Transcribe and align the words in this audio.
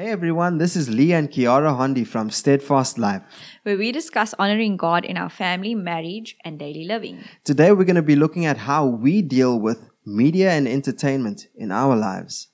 Hey 0.00 0.12
everyone, 0.12 0.56
this 0.56 0.76
is 0.76 0.88
Lee 0.88 1.12
and 1.12 1.30
Kiara 1.30 1.76
Hondi 1.76 2.06
from 2.06 2.30
Steadfast 2.30 2.96
Life. 2.96 3.20
where 3.64 3.76
we 3.76 3.92
discuss 3.92 4.32
honoring 4.38 4.78
God 4.78 5.04
in 5.04 5.18
our 5.18 5.28
family, 5.28 5.74
marriage, 5.74 6.38
and 6.42 6.58
daily 6.58 6.86
living. 6.86 7.22
Today 7.44 7.70
we're 7.72 7.84
going 7.84 7.96
to 7.96 8.02
be 8.02 8.16
looking 8.16 8.46
at 8.46 8.56
how 8.56 8.86
we 8.86 9.20
deal 9.20 9.60
with 9.60 9.90
media 10.06 10.52
and 10.52 10.66
entertainment 10.66 11.48
in 11.54 11.70
our 11.70 11.94
lives. 11.94 12.48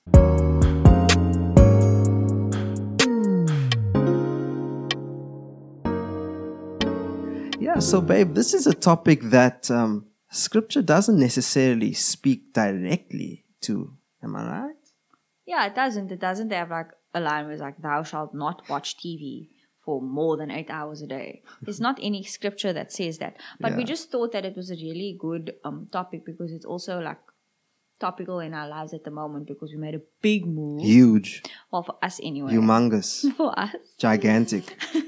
Yeah, 7.61 7.79
so 7.79 8.01
babe, 8.01 8.33
this 8.33 8.53
is 8.53 8.67
a 8.67 8.73
topic 8.73 9.21
that 9.21 9.71
um, 9.71 10.07
scripture 10.29 10.81
doesn't 10.81 11.17
necessarily 11.17 11.93
speak 11.93 12.51
directly 12.51 13.45
to. 13.61 13.93
Am 14.21 14.35
I 14.35 14.51
right? 14.51 14.73
Yeah, 15.45 15.65
it 15.65 15.75
doesn't. 15.75 16.11
It 16.11 16.19
doesn't 16.19 16.51
have 16.51 16.71
like 16.71 16.89
a 17.17 17.19
line 17.19 17.45
where 17.45 17.53
it's 17.53 17.61
like, 17.61 17.81
thou 17.81 18.03
shalt 18.03 18.33
not 18.33 18.67
watch 18.69 18.97
TV 18.97 19.49
for 19.83 20.01
more 20.01 20.35
than 20.37 20.51
eight 20.51 20.69
hours 20.69 21.01
a 21.01 21.07
day. 21.07 21.41
There's 21.61 21.79
not 21.79 21.97
any 22.01 22.23
scripture 22.23 22.73
that 22.73 22.91
says 22.91 23.19
that. 23.19 23.37
But 23.59 23.75
we 23.77 23.83
just 23.83 24.11
thought 24.11 24.31
that 24.33 24.45
it 24.45 24.55
was 24.55 24.69
a 24.69 24.75
really 24.75 25.17
good 25.19 25.55
um, 25.63 25.87
topic 25.91 26.25
because 26.25 26.51
it's 26.51 26.65
also 26.65 26.99
like 26.99 27.19
topical 27.99 28.39
in 28.39 28.53
our 28.53 28.67
lives 28.67 28.93
at 28.93 29.03
the 29.03 29.11
moment 29.11 29.47
because 29.47 29.71
we 29.71 29.77
made 29.77 29.95
a 29.95 30.01
big 30.21 30.45
move. 30.45 30.81
Huge, 30.81 31.43
well, 31.71 31.83
for 31.83 31.95
us 32.03 32.19
anyway. 32.21 32.53
humongous, 32.53 33.31
for 33.37 33.57
us. 33.57 33.75
gigantic. 33.97 34.77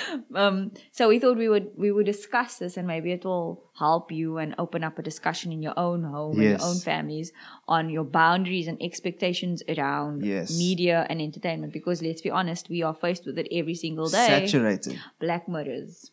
um, 0.34 0.70
so 0.90 1.08
we 1.08 1.18
thought 1.18 1.36
we 1.36 1.48
would 1.48 1.70
we 1.76 1.90
would 1.92 2.06
discuss 2.06 2.58
this 2.58 2.76
and 2.76 2.86
maybe 2.86 3.12
it 3.12 3.24
will 3.24 3.64
help 3.78 4.10
you 4.12 4.38
and 4.38 4.54
open 4.58 4.84
up 4.84 4.98
a 4.98 5.02
discussion 5.02 5.52
in 5.52 5.62
your 5.62 5.74
own 5.78 6.02
home 6.04 6.38
and 6.40 6.48
your 6.50 6.62
own 6.62 6.78
families 6.78 7.32
on 7.68 7.90
your 7.90 8.04
boundaries 8.04 8.68
and 8.68 8.80
expectations 8.82 9.62
around 9.68 10.24
Yes. 10.24 10.56
media 10.56 11.06
and 11.08 11.20
entertainment 11.20 11.72
because 11.72 12.02
let's 12.02 12.20
be 12.22 12.30
honest 12.30 12.68
we 12.68 12.82
are 12.82 12.94
faced 12.94 13.26
with 13.26 13.38
it 13.38 13.48
every 13.50 13.74
single 13.74 14.08
day 14.08 14.46
Saturated. 14.46 14.98
black 15.20 15.48
mirrors 15.48 16.10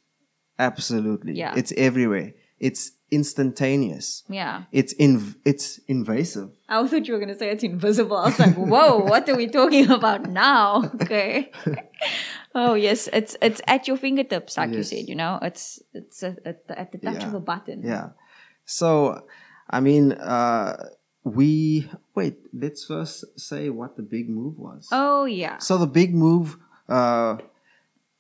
Absolutely. 0.57 1.33
Yeah. 1.35 1.53
It's 1.55 1.71
everywhere. 1.77 2.33
It's 2.59 2.91
instantaneous. 3.11 4.23
yeah 4.29 4.63
It's 4.71 4.93
inv- 4.95 5.35
it's 5.45 5.79
invasive. 5.87 6.49
i 6.67 6.85
thought 6.87 7.07
you 7.07 7.13
were 7.13 7.19
going 7.19 7.33
to 7.33 7.39
say 7.39 7.49
it's 7.49 7.63
invisible 7.63 8.17
i 8.17 8.25
was 8.25 8.37
like 8.37 8.53
whoa 8.55 8.97
what 9.11 9.27
are 9.29 9.35
we 9.35 9.47
talking 9.47 9.89
about 9.99 10.29
now 10.29 10.83
okay 11.01 11.51
oh 12.55 12.73
yes 12.73 13.07
it's 13.13 13.35
it's 13.41 13.61
at 13.67 13.87
your 13.87 13.97
fingertips 13.97 14.57
like 14.57 14.71
you 14.71 14.83
said 14.83 15.07
you 15.07 15.15
know 15.15 15.37
it's 15.41 15.81
it's 15.93 16.23
at, 16.23 16.37
at, 16.45 16.67
the, 16.67 16.79
at 16.79 16.91
the 16.91 16.97
touch 16.97 17.23
of 17.23 17.33
a 17.33 17.39
button 17.39 17.81
Yeah. 17.83 18.09
So, 18.65 19.23
I 19.67 19.79
mean, 19.79 20.11
uh, 20.13 20.89
we 21.23 21.89
wait. 22.13 22.37
Let's 22.53 22.85
first 22.85 23.25
say 23.39 23.69
what 23.71 23.97
the 23.97 24.03
big 24.03 24.29
move 24.29 24.59
was. 24.59 24.87
oh 24.91 25.25
yeah 25.25 25.57
So 25.57 25.77
the 25.77 25.87
big 25.87 26.13
move 26.13 26.57
uh, 26.87 27.37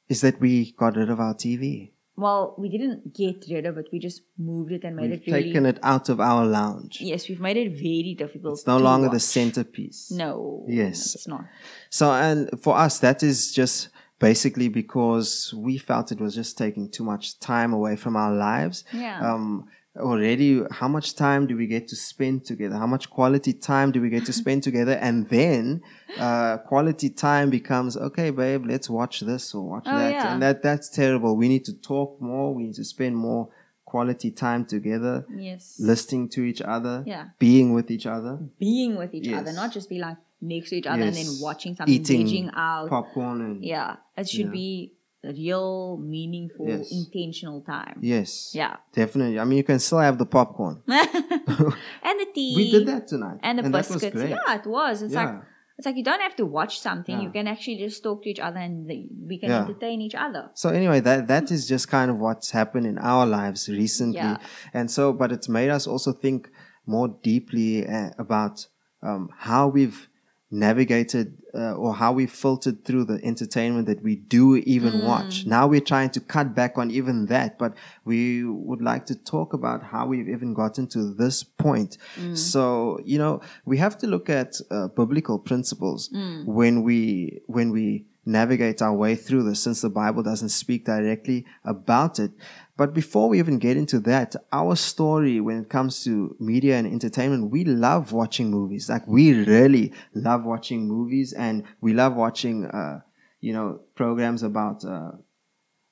is 0.07 0.21
that 0.21 0.39
we 0.39 0.71
got 0.71 0.95
rid 0.95 1.09
of 1.09 1.19
our 1.19 1.35
TV. 1.35 1.91
Well, 2.15 2.55
we 2.57 2.67
didn't 2.67 3.13
get 3.13 3.45
rid 3.49 3.65
of 3.65 3.77
it. 3.77 3.87
We 3.93 3.99
just 3.99 4.23
moved 4.37 4.71
it 4.73 4.83
and 4.83 4.95
made 4.95 5.11
We've 5.11 5.21
it 5.21 5.31
really. 5.31 5.43
taken 5.43 5.65
it 5.65 5.79
out 5.83 6.09
of 6.09 6.19
our 6.19 6.45
lounge. 6.45 6.97
Yes, 6.99 7.29
we've 7.29 7.39
made 7.39 7.55
it 7.57 7.69
very 7.73 8.13
difficult. 8.17 8.57
It's 8.59 8.67
no 8.67 8.77
longer 8.77 9.07
the 9.07 9.19
centerpiece. 9.21 10.11
No. 10.11 10.65
Yes. 10.67 11.15
It's 11.15 11.27
not. 11.27 11.45
So, 11.89 12.11
and 12.11 12.49
for 12.61 12.75
us, 12.75 12.99
that 12.99 13.23
is 13.23 13.53
just 13.53 13.89
basically 14.19 14.67
because 14.67 15.53
we 15.57 15.77
felt 15.77 16.11
it 16.11 16.19
was 16.19 16.35
just 16.35 16.57
taking 16.57 16.89
too 16.89 17.03
much 17.03 17.39
time 17.39 17.73
away 17.73 17.95
from 17.95 18.15
our 18.15 18.33
lives. 18.33 18.83
Yeah. 18.93 19.19
Um, 19.33 19.67
already, 19.97 20.61
how 20.71 20.87
much 20.87 21.15
time 21.15 21.47
do 21.47 21.55
we 21.57 21.67
get 21.67 21.87
to 21.89 21.95
spend 21.95 22.45
together? 22.45 22.75
How 22.75 22.87
much 22.87 23.09
quality 23.09 23.53
time 23.53 23.91
do 23.91 24.01
we 24.01 24.09
get 24.09 24.25
to 24.25 24.33
spend 24.43 24.63
together? 24.63 24.93
And 24.93 25.27
then, 25.29 25.81
uh, 26.17 26.57
quality 26.57 27.09
time 27.09 27.49
becomes, 27.49 27.97
okay, 27.97 28.29
babe, 28.29 28.65
let's 28.65 28.89
watch 28.89 29.21
this 29.21 29.53
or 29.53 29.67
watch 29.67 29.83
Oh, 29.87 29.97
that. 29.97 30.11
yeah. 30.11 30.33
And 30.33 30.41
that, 30.41 30.61
that's 30.63 30.89
terrible. 30.89 31.35
We 31.35 31.47
need 31.49 31.65
to 31.65 31.73
talk 31.73 32.21
more. 32.21 32.53
We 32.53 32.63
need 32.63 32.75
to 32.75 32.85
spend 32.85 33.15
more 33.17 33.49
quality 33.89 34.29
time 34.31 34.65
together, 34.65 35.25
yes. 35.35 35.77
listening 35.79 36.29
to 36.35 36.41
each 36.43 36.61
other, 36.61 37.03
Yeah. 37.05 37.25
being 37.39 37.73
with 37.73 37.89
each 37.95 38.05
other. 38.05 38.33
Being 38.59 38.95
with 39.01 39.13
each 39.13 39.27
Yes. 39.27 39.39
other, 39.41 39.53
not 39.53 39.69
just 39.73 39.89
be 39.89 39.99
like 40.07 40.17
next 40.41 40.69
to 40.69 40.75
each 40.79 40.87
other 40.87 41.03
and 41.09 41.15
then 41.15 41.27
watching 41.41 41.75
something, 41.75 41.93
Eating 41.93 42.49
out. 42.53 42.89
Popcorn 42.89 43.41
and 43.41 43.63
Yeah. 43.73 43.97
It 44.17 44.29
should 44.29 44.45
Yeah. 44.51 44.61
be 44.63 44.93
real, 45.23 45.97
meaningful, 45.97 46.65
Yes. 46.69 46.91
intentional 46.91 47.59
time. 47.61 47.97
Yes. 48.01 48.51
Yeah. 48.55 48.77
Definitely. 48.93 49.37
I 49.39 49.43
mean, 49.43 49.57
you 49.57 49.63
can 49.71 49.79
still 49.79 49.99
have 49.99 50.17
the 50.17 50.25
popcorn. 50.25 50.81
and 50.87 52.15
the 52.21 52.27
tea. 52.33 52.53
we 52.59 52.71
did 52.71 52.87
that 52.87 53.07
tonight. 53.07 53.39
And 53.43 53.59
the 53.59 53.69
was 53.69 53.87
biscuits. 53.89 54.15
Yeah, 54.15 54.55
it 54.59 54.65
was. 54.65 55.01
It's 55.01 55.13
like 55.13 55.27
Yeah. 55.27 55.41
It's 55.79 55.85
like 55.85 55.95
you 55.95 56.03
don't 56.03 56.19
have 56.21 56.35
to 56.35 56.45
watch 56.45 56.77
something. 56.81 57.15
Yeah. 57.15 57.23
You 57.27 57.31
can 57.31 57.47
actually 57.47 57.77
just 57.77 58.03
talk 58.03 58.21
to 58.23 58.29
each 58.29 58.39
other 58.47 58.59
and 58.59 58.85
we 59.29 59.39
can 59.39 59.49
Yeah. 59.49 59.61
entertain 59.63 60.01
each 60.01 60.13
other. 60.25 60.49
So 60.53 60.67
anyway, 60.69 60.99
that 60.99 61.27
that 61.33 61.51
is 61.51 61.69
just 61.73 61.87
kind 61.87 62.11
of 62.11 62.19
what's 62.19 62.51
happened 62.51 62.85
in 62.85 62.97
our 63.11 63.25
lives 63.25 63.69
recently, 63.69 64.17
Yeah. 64.19 64.37
and 64.73 64.91
so, 64.91 65.13
but 65.13 65.31
it's 65.31 65.47
made 65.47 65.69
us 65.77 65.87
also 65.87 66.11
think 66.11 66.51
more 66.85 67.07
deeply 67.23 67.87
uh, 67.87 68.09
about 68.25 68.67
um, 69.01 69.29
how 69.47 69.69
we've 69.69 70.09
navigated 70.51 71.37
uh, 71.55 71.73
or 71.73 71.93
how 71.95 72.11
we 72.13 72.25
filtered 72.27 72.85
through 72.85 73.05
the 73.05 73.19
entertainment 73.23 73.87
that 73.87 74.03
we 74.03 74.15
do 74.15 74.55
even 74.57 74.93
Mm. 74.93 75.03
watch. 75.03 75.45
Now 75.45 75.67
we're 75.67 75.81
trying 75.93 76.09
to 76.11 76.19
cut 76.19 76.53
back 76.53 76.77
on 76.77 76.91
even 76.91 77.25
that, 77.27 77.57
but 77.57 77.73
we 78.05 78.43
would 78.43 78.81
like 78.81 79.05
to 79.07 79.15
talk 79.15 79.53
about 79.53 79.83
how 79.83 80.05
we've 80.07 80.29
even 80.29 80.53
gotten 80.53 80.87
to 80.87 81.13
this 81.13 81.43
point. 81.43 81.97
Mm. 82.19 82.37
So 82.37 82.99
you 83.05 83.17
know, 83.17 83.41
we 83.65 83.77
have 83.77 83.97
to 83.99 84.07
look 84.07 84.29
at 84.29 84.59
uh, 84.69 84.87
biblical 84.89 85.39
principles 85.39 86.09
Mm. 86.09 86.45
when 86.45 86.83
we 86.83 87.41
when 87.47 87.71
we 87.71 88.05
navigate 88.25 88.81
our 88.81 88.93
way 88.93 89.15
through 89.15 89.43
this 89.43 89.63
since 89.63 89.81
the 89.81 89.89
Bible 89.89 90.23
doesn't 90.23 90.49
speak 90.49 90.85
directly 90.85 91.45
about 91.63 92.19
it. 92.19 92.31
But 92.77 92.93
before 92.93 93.27
we 93.29 93.39
even 93.39 93.59
get 93.59 93.75
into 93.75 93.99
that, 94.01 94.35
our 94.53 94.75
story 94.75 95.41
when 95.41 95.61
it 95.61 95.69
comes 95.69 96.03
to 96.05 96.35
media 96.39 96.77
and 96.77 96.87
entertainment, 96.87 97.51
we 97.51 97.65
love 97.65 98.13
watching 98.13 98.49
movies. 98.49 98.89
Like 98.89 99.05
we 99.07 99.33
really 99.43 99.93
love 100.13 100.45
watching 100.45 100.87
movies 100.87 101.33
and 101.33 101.63
we 101.81 101.93
love 101.93 102.15
watching, 102.15 102.65
uh, 102.65 103.01
you 103.41 103.51
know, 103.53 103.81
programs 103.95 104.43
about, 104.43 104.85
uh, 104.85 105.11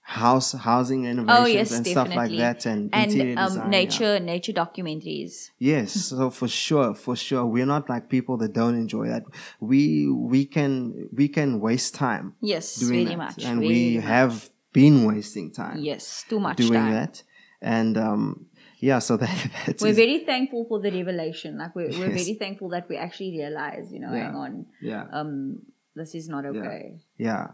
house, 0.08 0.54
housing 0.54 1.04
renovations 1.04 1.40
Oh 1.40 1.46
yes, 1.46 1.72
and 1.74 1.84
definitely. 1.84 1.92
stuff 1.92 2.16
like 2.16 2.38
that 2.38 2.66
and, 2.66 2.84
interior 2.94 3.32
and 3.32 3.40
um, 3.40 3.46
design, 3.50 3.66
yeah. 3.74 3.80
nature 3.80 4.20
nature 4.22 4.54
documentaries. 4.54 5.50
Yes, 5.60 5.92
so 6.10 6.30
for 6.30 6.48
sure, 6.48 6.94
for 6.96 7.16
sure, 7.18 7.46
we're 7.46 7.66
not 7.66 7.90
like 7.90 8.08
people 8.08 8.38
that 8.38 8.54
don't 8.54 8.76
enjoy 8.76 9.08
that. 9.10 9.24
We 9.60 10.08
we 10.08 10.46
can 10.46 11.10
we 11.14 11.28
can 11.28 11.60
waste 11.60 11.94
time 11.96 12.36
Yes, 12.40 12.76
doing 12.80 12.94
very 13.04 13.16
that, 13.16 13.18
much. 13.18 13.44
and 13.46 13.60
very 13.60 13.68
we 13.68 13.96
much. 13.96 14.06
have 14.06 14.50
been 14.72 15.06
wasting 15.06 15.52
time 15.52 15.80
yes 15.80 16.24
too 16.30 16.40
much 16.40 16.58
doing 16.58 16.74
time. 16.74 16.92
that. 16.94 17.24
And 17.62 17.98
um, 17.98 18.46
yeah, 18.80 19.00
so 19.00 19.18
that 19.24 19.50
that's 19.66 19.84
We're 19.84 19.94
very 19.94 20.20
thankful 20.20 20.66
for 20.70 20.80
the 20.80 20.92
revelation. 20.92 21.58
Like 21.58 21.76
we're, 21.76 21.90
we're 21.90 22.14
Yes. 22.16 22.24
very 22.24 22.36
thankful 22.36 22.70
that 22.70 22.88
we 22.88 22.96
actually 22.96 23.32
realize, 23.32 23.92
you 23.92 24.00
know, 24.00 24.14
Yeah. 24.14 24.24
hang 24.28 24.36
on, 24.36 24.66
yeah 24.80 25.04
um, 25.12 25.64
this 25.96 26.16
is 26.16 26.30
not 26.30 26.46
okay. 26.46 27.02
yeah 27.18 27.46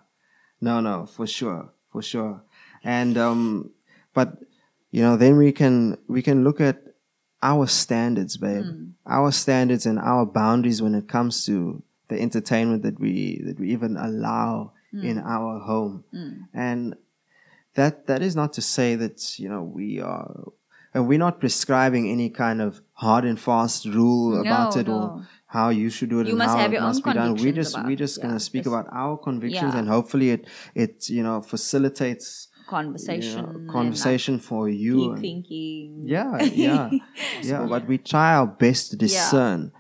no 0.62 0.82
no 0.82 1.06
for 1.08 1.26
sure 1.26 1.72
for 1.94 2.02
sure 2.02 2.36
and 2.84 3.18
um 3.28 3.42
but 4.18 4.30
you 4.96 5.02
know 5.06 5.16
then 5.24 5.34
we 5.44 5.52
can 5.62 5.76
we 6.16 6.22
can 6.28 6.44
look 6.48 6.60
at 6.70 6.78
our 7.52 7.66
standards 7.82 8.34
babe 8.46 8.66
Hmm. 8.66 8.86
our 9.18 9.32
standards 9.44 9.86
and 9.90 9.98
our 10.12 10.26
boundaries 10.42 10.80
when 10.86 10.96
it 11.02 11.08
comes 11.16 11.46
to 11.48 11.56
the 12.10 12.18
entertainment 12.28 12.82
that 12.88 12.98
we 13.06 13.14
that 13.48 13.58
we 13.62 13.68
even 13.78 13.94
allow 14.08 14.50
in 15.10 15.18
our 15.36 15.54
home 15.70 15.96
Mm. 16.14 16.34
and 16.68 16.82
that 17.78 17.94
that 18.10 18.22
is 18.22 18.36
not 18.42 18.54
to 18.58 18.62
say 18.62 18.90
that 19.04 19.18
you 19.42 19.50
know 19.52 19.64
we 19.80 19.88
are 20.00 20.30
and 20.94 21.08
we're 21.10 21.18
not 21.28 21.40
prescribing 21.40 22.06
any 22.16 22.30
kind 22.44 22.60
of 22.62 22.72
hard 23.04 23.24
and 23.26 23.40
fast 23.40 23.86
rule 24.00 24.40
about 24.46 24.76
No, 24.76 24.82
it 24.82 24.88
or 24.98 25.02
no. 25.18 25.22
How 25.56 25.68
you 25.70 25.88
should 25.96 26.10
do 26.14 26.20
it 26.22 26.26
You 26.28 26.32
and 26.34 26.40
must 26.44 26.56
how 26.56 26.64
have 26.66 26.74
it 26.74 26.82
must 26.82 27.04
be 27.06 27.14
done. 27.14 27.36
We 27.36 27.52
just 27.62 27.74
about- 27.76 27.86
we're 27.88 28.02
just 28.06 28.16
yeah, 28.18 28.24
gonna 28.26 28.40
speak 28.50 28.66
about 28.72 28.88
our 29.04 29.16
convictions 29.28 29.74
Yeah. 29.74 29.80
and 29.80 29.88
hopefully 29.96 30.28
it 30.36 30.42
it 30.84 30.94
you 31.16 31.24
know 31.28 31.38
facilitates 31.54 32.28
you 32.58 32.70
Conversation, 32.78 33.42
know, 33.44 33.50
and, 33.50 33.68
like, 33.68 33.74
conversation 33.78 34.36
for 34.50 34.64
you. 34.70 34.98
and- 35.12 35.22
thinking. 35.22 36.04
yeah, 36.16 36.42
yeah, 36.66 36.90
yeah. 37.50 37.66
But 37.74 37.82
we 37.92 37.98
try 38.14 38.30
our 38.40 38.48
best 38.48 38.82
to 38.92 38.96
discern 39.06 39.72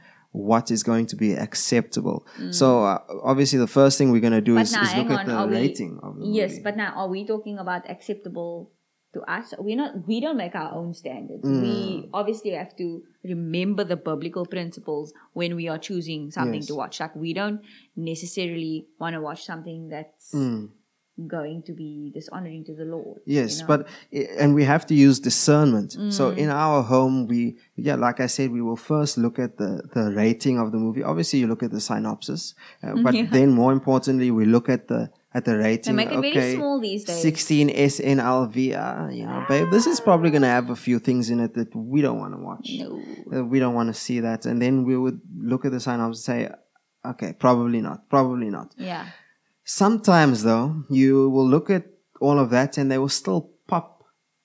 what 0.49 0.65
is 0.75 0.81
going 0.83 1.05
to 1.11 1.15
be 1.15 1.29
acceptable. 1.47 2.25
So 2.51 2.65
uh, 2.91 2.99
obviously, 3.31 3.57
the 3.67 3.73
first 3.79 3.97
thing 3.97 4.07
we're 4.11 4.25
going 4.27 4.39
to 4.43 4.47
do 4.51 4.55
Mm. 4.55 4.59
But 4.61 4.67
is, 4.69 4.73
now, 4.73 4.83
is 4.83 4.93
look 4.99 5.11
at 5.11 5.19
on, 5.19 5.31
are 5.31 5.47
the 5.47 5.59
we- 5.61 5.97
of 6.07 6.11
the 6.19 6.27
Yes, 6.39 6.49
movie. 6.51 6.63
but 6.67 6.75
now 6.83 6.91
are 6.99 7.07
we 7.15 7.25
talking 7.33 7.57
about 7.65 7.81
acceptable 7.89 8.53
to 9.13 9.21
us? 9.21 9.53
We're 9.59 9.75
not. 9.77 10.07
We 10.07 10.19
don't 10.19 10.37
make 10.37 10.55
our 10.55 10.73
own 10.73 10.93
standards. 10.93 11.43
Mm. 11.45 11.61
We 11.61 12.09
obviously 12.13 12.51
have 12.51 12.75
to 12.77 13.03
remember 13.23 13.83
the 13.83 13.95
biblical 13.95 14.45
principles 14.45 15.13
when 15.33 15.55
we 15.55 15.67
are 15.69 15.77
choosing 15.77 16.31
something 16.31 16.61
Yes. 16.61 16.67
to 16.67 16.75
watch. 16.75 16.99
Like 16.99 17.15
we 17.15 17.33
don't 17.33 17.61
necessarily 17.95 18.87
want 18.99 19.13
to 19.15 19.21
watch 19.21 19.45
something 19.45 19.89
that's 19.89 20.31
Mm. 20.33 20.69
going 21.27 21.61
to 21.67 21.73
be 21.73 22.11
dishonoring 22.13 22.63
to 22.65 22.73
the 22.73 22.85
Lord. 22.85 23.19
Yes, 23.25 23.49
you 23.51 23.61
know? 23.61 23.67
but 23.71 23.79
and 24.41 24.55
we 24.55 24.63
have 24.63 24.83
to 24.87 24.95
use 24.95 25.19
discernment. 25.19 25.91
So 26.17 26.23
Mm. 26.31 26.37
in 26.43 26.49
our 26.49 26.81
home, 26.93 27.27
we 27.27 27.41
yeah, 27.75 27.95
like 28.07 28.19
I 28.19 28.27
said, 28.35 28.47
we 28.51 28.61
will 28.67 28.81
first 28.93 29.13
look 29.17 29.37
at 29.45 29.57
the 29.61 29.71
the 29.95 30.05
rating 30.23 30.57
of 30.63 30.71
the 30.73 30.79
movie. 30.85 31.03
Obviously, 31.11 31.37
you 31.41 31.47
look 31.47 31.63
at 31.67 31.71
the 31.71 31.79
synopsis, 31.89 32.55
uh, 32.83 32.95
but 33.05 33.13
Yeah. 33.17 33.27
then 33.37 33.49
more 33.61 33.71
importantly, 33.79 34.31
we 34.31 34.45
look 34.45 34.67
at 34.69 34.87
the 34.87 35.01
at 35.33 35.45
the 35.45 35.51
they 35.51 35.57
rating. 35.57 35.95
make 35.95 36.11
it 36.11 36.17
okay, 36.17 36.33
very 36.33 36.55
small 36.55 36.79
these 36.79 37.03
days. 37.03 37.21
16 37.21 37.69
SNLV. 37.69 38.55
Uh, 38.55 39.09
you 39.11 39.25
know, 39.25 39.45
babe, 39.47 39.69
this 39.71 39.87
is 39.87 39.99
probably 39.99 40.29
gonna 40.29 40.47
have 40.47 40.69
a 40.69 40.75
few 40.75 40.99
things 40.99 41.29
in 41.29 41.39
it 41.39 41.53
that 41.55 41.75
we 41.75 42.01
don't 42.01 42.19
want 42.19 42.33
to 42.33 42.39
watch. 42.39 42.69
No. 42.77 43.43
We 43.43 43.59
don't 43.59 43.73
want 43.73 43.87
to 43.89 43.93
see 43.93 44.19
that, 44.19 44.45
and 44.45 44.61
then 44.61 44.83
we 44.83 44.95
would 44.97 45.19
look 45.37 45.65
at 45.65 45.71
the 45.71 45.79
synopsis 45.79 46.27
and 46.27 46.49
say, 46.49 46.55
okay, 47.05 47.33
probably 47.33 47.81
not, 47.81 48.09
probably 48.09 48.49
not. 48.49 48.73
Yeah. 48.77 49.07
Sometimes 49.63 50.43
though, 50.43 50.83
you 50.89 51.29
will 51.29 51.47
look 51.47 51.69
at 51.69 51.85
all 52.19 52.39
of 52.39 52.49
that 52.49 52.77
and 52.77 52.91
they 52.91 52.97
will 52.97 53.09
still 53.09 53.51
pop 53.67 54.02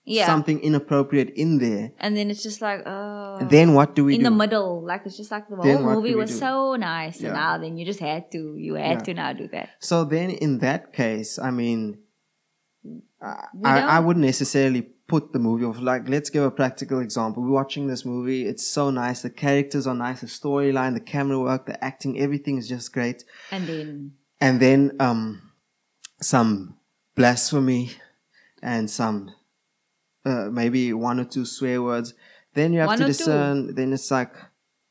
Yeah. 0.08 0.26
something 0.26 0.58
inappropriate 0.60 1.31
in 1.37 1.58
there. 1.58 1.93
and 2.00 2.16
then 2.16 2.31
it's 2.31 2.43
just 2.43 2.60
like, 2.62 2.81
oh. 2.87 3.38
Then 3.50 3.75
what 3.75 3.94
do 3.94 4.05
we 4.05 4.12
do? 4.12 4.19
in 4.19 4.25
do? 4.25 4.31
the 4.31 4.37
middle, 4.37 4.82
like 4.84 5.02
it's 5.06 5.16
just 5.16 5.31
like 5.31 5.49
the 5.49 5.56
Then 5.56 5.82
whole 5.84 5.94
movie 5.94 6.14
was 6.14 6.31
do? 6.31 6.37
so 6.37 6.76
nice, 6.76 7.20
Yeah. 7.20 7.28
and 7.28 7.37
now 7.37 7.58
then 7.58 7.76
you 7.78 7.84
just 7.84 8.00
had 8.00 8.31
to, 8.32 8.56
you 8.56 8.75
had 8.75 8.99
Yeah. 8.99 9.06
to 9.08 9.14
now 9.14 9.32
do 9.32 9.46
that. 9.49 9.69
so 9.78 10.05
then 10.05 10.31
in 10.31 10.58
that 10.58 10.93
case, 10.93 11.38
I 11.38 11.50
mean, 11.50 11.99
I, 13.20 13.34
I, 13.64 13.78
I 13.96 13.99
wouldn't 14.00 14.25
necessarily 14.25 14.82
put 14.82 15.32
the 15.32 15.38
movie 15.38 15.64
off. 15.64 15.81
Like, 15.81 16.08
let's 16.08 16.31
give 16.31 16.44
a 16.44 16.50
practical 16.50 17.00
example. 17.00 17.43
We're 17.43 17.50
watching 17.62 17.87
this 17.87 18.04
movie. 18.04 18.46
It's 18.46 18.66
so 18.66 18.90
nice. 18.90 19.22
The 19.22 19.31
characters 19.31 19.87
are 19.87 19.94
nice. 19.94 20.20
The 20.20 20.26
storyline, 20.26 20.94
the 20.94 21.00
camera 21.00 21.38
work, 21.40 21.66
the 21.66 21.82
acting, 21.82 22.19
everything 22.20 22.58
is 22.58 22.69
just 22.69 22.93
great. 22.93 23.25
And 23.50 23.66
then, 23.66 24.12
and 24.40 24.61
then 24.61 24.93
um 25.00 25.50
some 26.20 26.76
blasphemy 27.16 27.90
and 28.62 28.88
some 28.90 29.34
uh, 30.24 30.48
maybe 30.50 30.92
one 30.92 31.18
or 31.20 31.24
two 31.24 31.44
swear 31.44 31.82
words 31.82 32.14
then 32.54 32.72
you 32.72 32.80
have 32.80 32.88
One 32.88 32.98
to 32.98 33.04
or 33.04 33.06
two. 33.06 33.12
discern 33.12 33.74
then 33.74 33.92
it's 33.92 34.10
like 34.10 34.34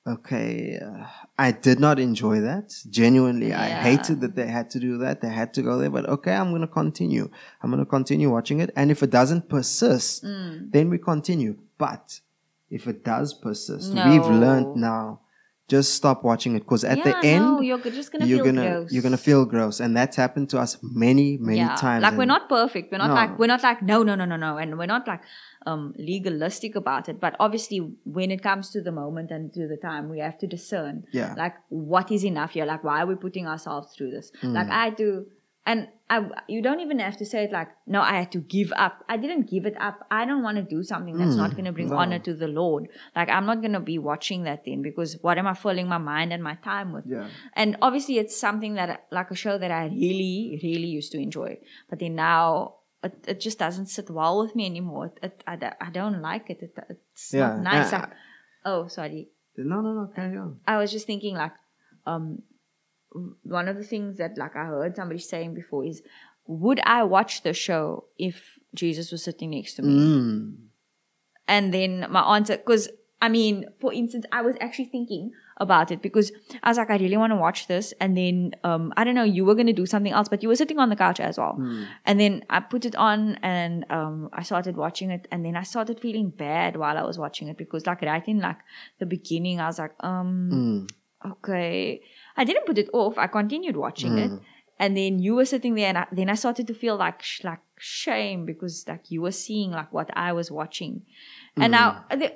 okay 0.05 0.79
uh, 0.81 1.05
i 1.37 1.51
did 1.51 1.79
not 1.79 1.99
enjoy 1.99 2.39
that. 2.39 2.73
Genuinely 2.89 3.53
i 3.53 3.67
hated 3.67 4.21
that 4.21 4.35
they 4.35 4.47
had 4.47 4.69
to 4.71 4.79
do 4.79 4.97
that. 4.99 5.21
They 5.21 5.29
had 5.29 5.53
to 5.55 5.61
go 5.61 5.77
there 5.77 5.89
but 5.89 6.07
okay 6.07 6.33
i'm 6.33 6.49
going 6.51 6.61
to 6.61 6.67
continue. 6.67 7.29
I'm 7.61 7.69
going 7.71 7.83
to 7.83 7.89
continue 7.89 8.29
watching 8.31 8.59
it. 8.59 8.69
And 8.75 8.89
if 8.91 9.03
it 9.03 9.09
doesn't 9.09 9.49
persist 9.49 10.23
mm, 10.23 10.71
then 10.71 10.89
we 10.89 10.97
continue. 10.97 11.57
But 11.77 12.21
if 12.69 12.87
it 12.87 13.03
does 13.03 13.33
persist 13.33 13.93
we've 13.93 14.25
learned 14.45 14.75
now 14.75 15.21
just 15.67 15.95
stop 15.95 16.23
watching 16.23 16.55
it 16.55 16.59
because 16.59 16.83
at 16.85 16.97
yeah, 16.99 17.03
the 17.03 17.27
end 17.27 17.43
no, 17.45 17.61
you're 17.61 17.77
just 17.79 18.11
gonna 18.11 18.25
you're 18.25 18.37
feel 18.37 18.45
gonna 18.53 18.69
gross. 18.69 18.91
you're 18.91 19.03
gonna 19.03 19.17
feel 19.17 19.45
gross 19.45 19.79
and 19.81 19.97
that's 19.97 20.15
happened 20.15 20.49
to 20.49 20.57
us 20.57 20.77
many 20.81 21.37
many 21.37 21.57
yeah. 21.57 21.75
times 21.75 22.01
Like 22.03 22.15
we're 22.17 22.25
not 22.25 22.47
perfect. 22.47 22.91
We're 22.91 22.99
not 22.99 23.09
No. 23.09 23.15
like 23.15 23.37
we're 23.37 23.47
not 23.47 23.63
like 23.63 23.81
no, 23.81 24.01
no, 24.03 24.15
no, 24.15 24.25
no, 24.25 24.37
no, 24.37 24.57
and 24.57 24.77
we're 24.77 24.85
not 24.85 25.05
like 25.07 25.21
um 25.65 25.93
legalistic 25.97 26.75
about 26.75 27.09
it. 27.09 27.19
But 27.19 27.35
obviously, 27.39 27.79
when 28.05 28.31
it 28.31 28.41
comes 28.41 28.69
to 28.71 28.81
the 28.81 28.93
moment 28.93 29.29
and 29.31 29.51
to 29.53 29.67
the 29.67 29.75
time, 29.77 30.09
we 30.09 30.19
have 30.19 30.37
to 30.39 30.47
discern. 30.47 31.03
Yeah. 31.11 31.33
Like 31.37 31.55
what 31.67 32.11
is 32.11 32.23
enough 32.23 32.51
here? 32.51 32.65
Like 32.65 32.83
why 32.85 33.01
are 33.01 33.05
we 33.05 33.15
putting 33.15 33.45
ourselves 33.47 33.93
through 33.93 34.11
this? 34.11 34.31
Mm. 34.41 34.53
Like 34.53 34.69
I 34.69 34.89
do. 34.91 35.25
And 35.71 35.89
I, 36.09 36.17
you 36.47 36.61
don't 36.65 36.79
even 36.79 36.99
have 36.99 37.17
to 37.17 37.25
say 37.25 37.43
it 37.43 37.51
like, 37.51 37.67
no, 37.85 38.01
I 38.01 38.13
had 38.19 38.31
to 38.35 38.39
give 38.39 38.71
up. 38.85 39.03
I 39.09 39.17
didn't 39.23 39.49
give 39.53 39.65
it 39.71 39.75
up. 39.87 39.97
I 40.09 40.23
don't 40.29 40.41
want 40.41 40.55
to 40.59 40.63
do 40.75 40.81
something 40.91 41.17
that's 41.21 41.35
not 41.41 41.51
going 41.57 41.65
to 41.65 41.73
bring 41.73 41.87
Mm. 41.89 41.95
no. 41.95 41.97
honor 42.03 42.19
to 42.27 42.33
the 42.43 42.47
Lord. 42.47 42.87
Like, 43.17 43.29
I'm 43.29 43.45
not 43.45 43.59
going 43.65 43.73
to 43.73 43.81
be 43.81 43.97
watching 44.11 44.45
that 44.45 44.63
then 44.65 44.81
because 44.81 45.17
what 45.25 45.37
am 45.37 45.45
I 45.53 45.55
filling 45.63 45.89
my 45.95 45.97
mind 45.97 46.31
and 46.31 46.41
my 46.41 46.55
time 46.69 46.93
with? 46.93 47.03
yeah 47.15 47.27
And 47.61 47.75
obviously, 47.81 48.17
it's 48.23 48.37
something 48.47 48.75
that, 48.79 49.07
like 49.19 49.29
a 49.29 49.35
show 49.35 49.57
that 49.57 49.69
I 49.79 49.83
really, 49.87 50.57
really 50.63 50.87
used 50.99 51.11
to 51.11 51.19
enjoy. 51.27 51.51
But 51.89 51.99
then 51.99 52.15
now, 52.15 52.75
it, 53.03 53.13
it 53.27 53.39
just 53.41 53.59
doesn't 53.59 53.87
sit 53.97 54.09
well 54.09 54.39
with 54.43 54.55
me 54.55 54.65
anymore. 54.65 55.07
It, 55.07 55.19
it, 55.27 55.43
I, 55.45 55.55
don't- 55.57 55.75
I 55.87 55.89
don't 55.99 56.21
like 56.21 56.49
it. 56.49 56.59
it 56.63 56.73
it's 56.89 57.33
Yeah, 57.33 57.49
not 57.57 57.63
nice. 57.63 57.91
uh, 57.93 57.99
Like, 57.99 58.09
oh, 58.71 58.87
sorry. 58.87 59.27
no 59.57 59.81
no 59.81 59.91
no 59.99 60.05
carry 60.15 60.37
on 60.37 60.59
I 60.65 60.77
was 60.81 60.89
just 60.95 61.05
thinking, 61.11 61.35
like, 61.35 61.55
um, 62.05 62.25
one 63.43 63.67
of 63.67 63.77
the 63.77 63.83
things 63.83 64.17
that, 64.17 64.37
like, 64.37 64.55
I 64.55 64.65
heard 64.65 64.95
somebody 64.95 65.19
saying 65.19 65.53
before 65.53 65.85
is, 65.85 66.01
would 66.45 66.79
I 66.83 67.03
watch 67.03 67.43
the 67.43 67.53
show 67.53 68.05
if 68.17 68.59
Jesus 68.73 69.11
was 69.11 69.23
sitting 69.23 69.51
next 69.51 69.75
to 69.75 69.81
me? 69.81 69.99
mm. 69.99 70.55
And 71.49 71.73
then 71.73 72.05
my 72.09 72.35
answer, 72.35 72.57
because 72.57 72.89
I 73.19 73.29
mean, 73.29 73.65
for 73.79 73.91
instance, 73.91 74.25
I 74.31 74.41
was 74.41 74.55
actually 74.61 74.85
thinking 74.85 75.31
about 75.57 75.89
it 75.91 76.03
because 76.03 76.31
I 76.61 76.69
was 76.69 76.77
like, 76.77 76.91
I 76.91 76.97
really 76.97 77.17
want 77.17 77.31
to 77.31 77.35
watch 77.37 77.67
this. 77.67 77.91
And 77.99 78.15
then, 78.15 78.51
um, 78.63 78.93
I 78.95 79.03
don't 79.03 79.15
know, 79.15 79.23
you 79.23 79.43
were 79.43 79.55
going 79.55 79.67
to 79.67 79.73
do 79.73 79.87
something 79.87 80.11
else, 80.11 80.29
but 80.29 80.43
you 80.43 80.49
were 80.49 80.55
sitting 80.55 80.77
on 80.77 80.89
the 80.89 80.95
couch 80.95 81.19
as 81.19 81.39
well. 81.39 81.55
And 82.05 82.19
then 82.19 82.43
I 82.49 82.59
put 82.59 82.85
it 82.85 82.95
on 82.95 83.35
and, 83.41 83.85
um, 83.89 84.29
I 84.33 84.43
started 84.43 84.77
watching 84.77 85.09
it. 85.09 85.27
And 85.31 85.43
then 85.43 85.55
I 85.55 85.63
started 85.63 85.99
feeling 85.99 86.29
bad 86.29 86.75
while 86.77 86.95
I 86.95 87.01
was 87.01 87.17
watching 87.17 87.47
it 87.47 87.57
because 87.57 87.87
like 87.87 88.03
right 88.03 88.27
in 88.27 88.39
like 88.39 88.57
the 88.99 89.07
beginning, 89.07 89.59
I 89.59 89.65
was 89.65 89.79
like, 89.79 89.93
um, 90.01 90.51
Mm. 90.53 90.91
Okay. 91.31 92.01
I 92.35 92.43
didn't 92.43 92.65
put 92.65 92.77
it 92.77 92.89
off. 92.93 93.17
I 93.17 93.27
continued 93.27 93.77
watching 93.77 94.17
it. 94.17 94.29
Hmm. 94.29 94.37
And 94.79 94.95
then 94.95 95.19
you 95.19 95.35
were 95.35 95.45
sitting 95.45 95.73
there 95.73 95.89
and 95.89 95.97
I, 95.97 96.07
then 96.11 96.29
I 96.29 96.35
started 96.35 96.67
to 96.67 96.73
feel 96.73 96.97
like, 96.97 97.23
sh- 97.23 97.43
like 97.43 97.59
shame 97.79 98.45
because 98.45 98.85
like 98.87 99.09
you 99.09 99.21
were 99.21 99.31
seeing 99.31 99.71
like 99.71 99.91
what 99.91 100.09
I 100.15 100.33
was 100.33 100.51
watching. 100.51 101.01
And 101.55 101.71
now 101.71 102.05
hmm. 102.11 102.19
the, 102.19 102.33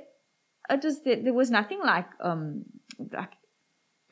it 0.69 0.83
was, 0.83 1.03
there, 1.03 1.21
there 1.21 1.33
was 1.33 1.51
nothing 1.51 1.79
like, 1.83 2.07
um, 2.19 2.65
like, 3.11 3.31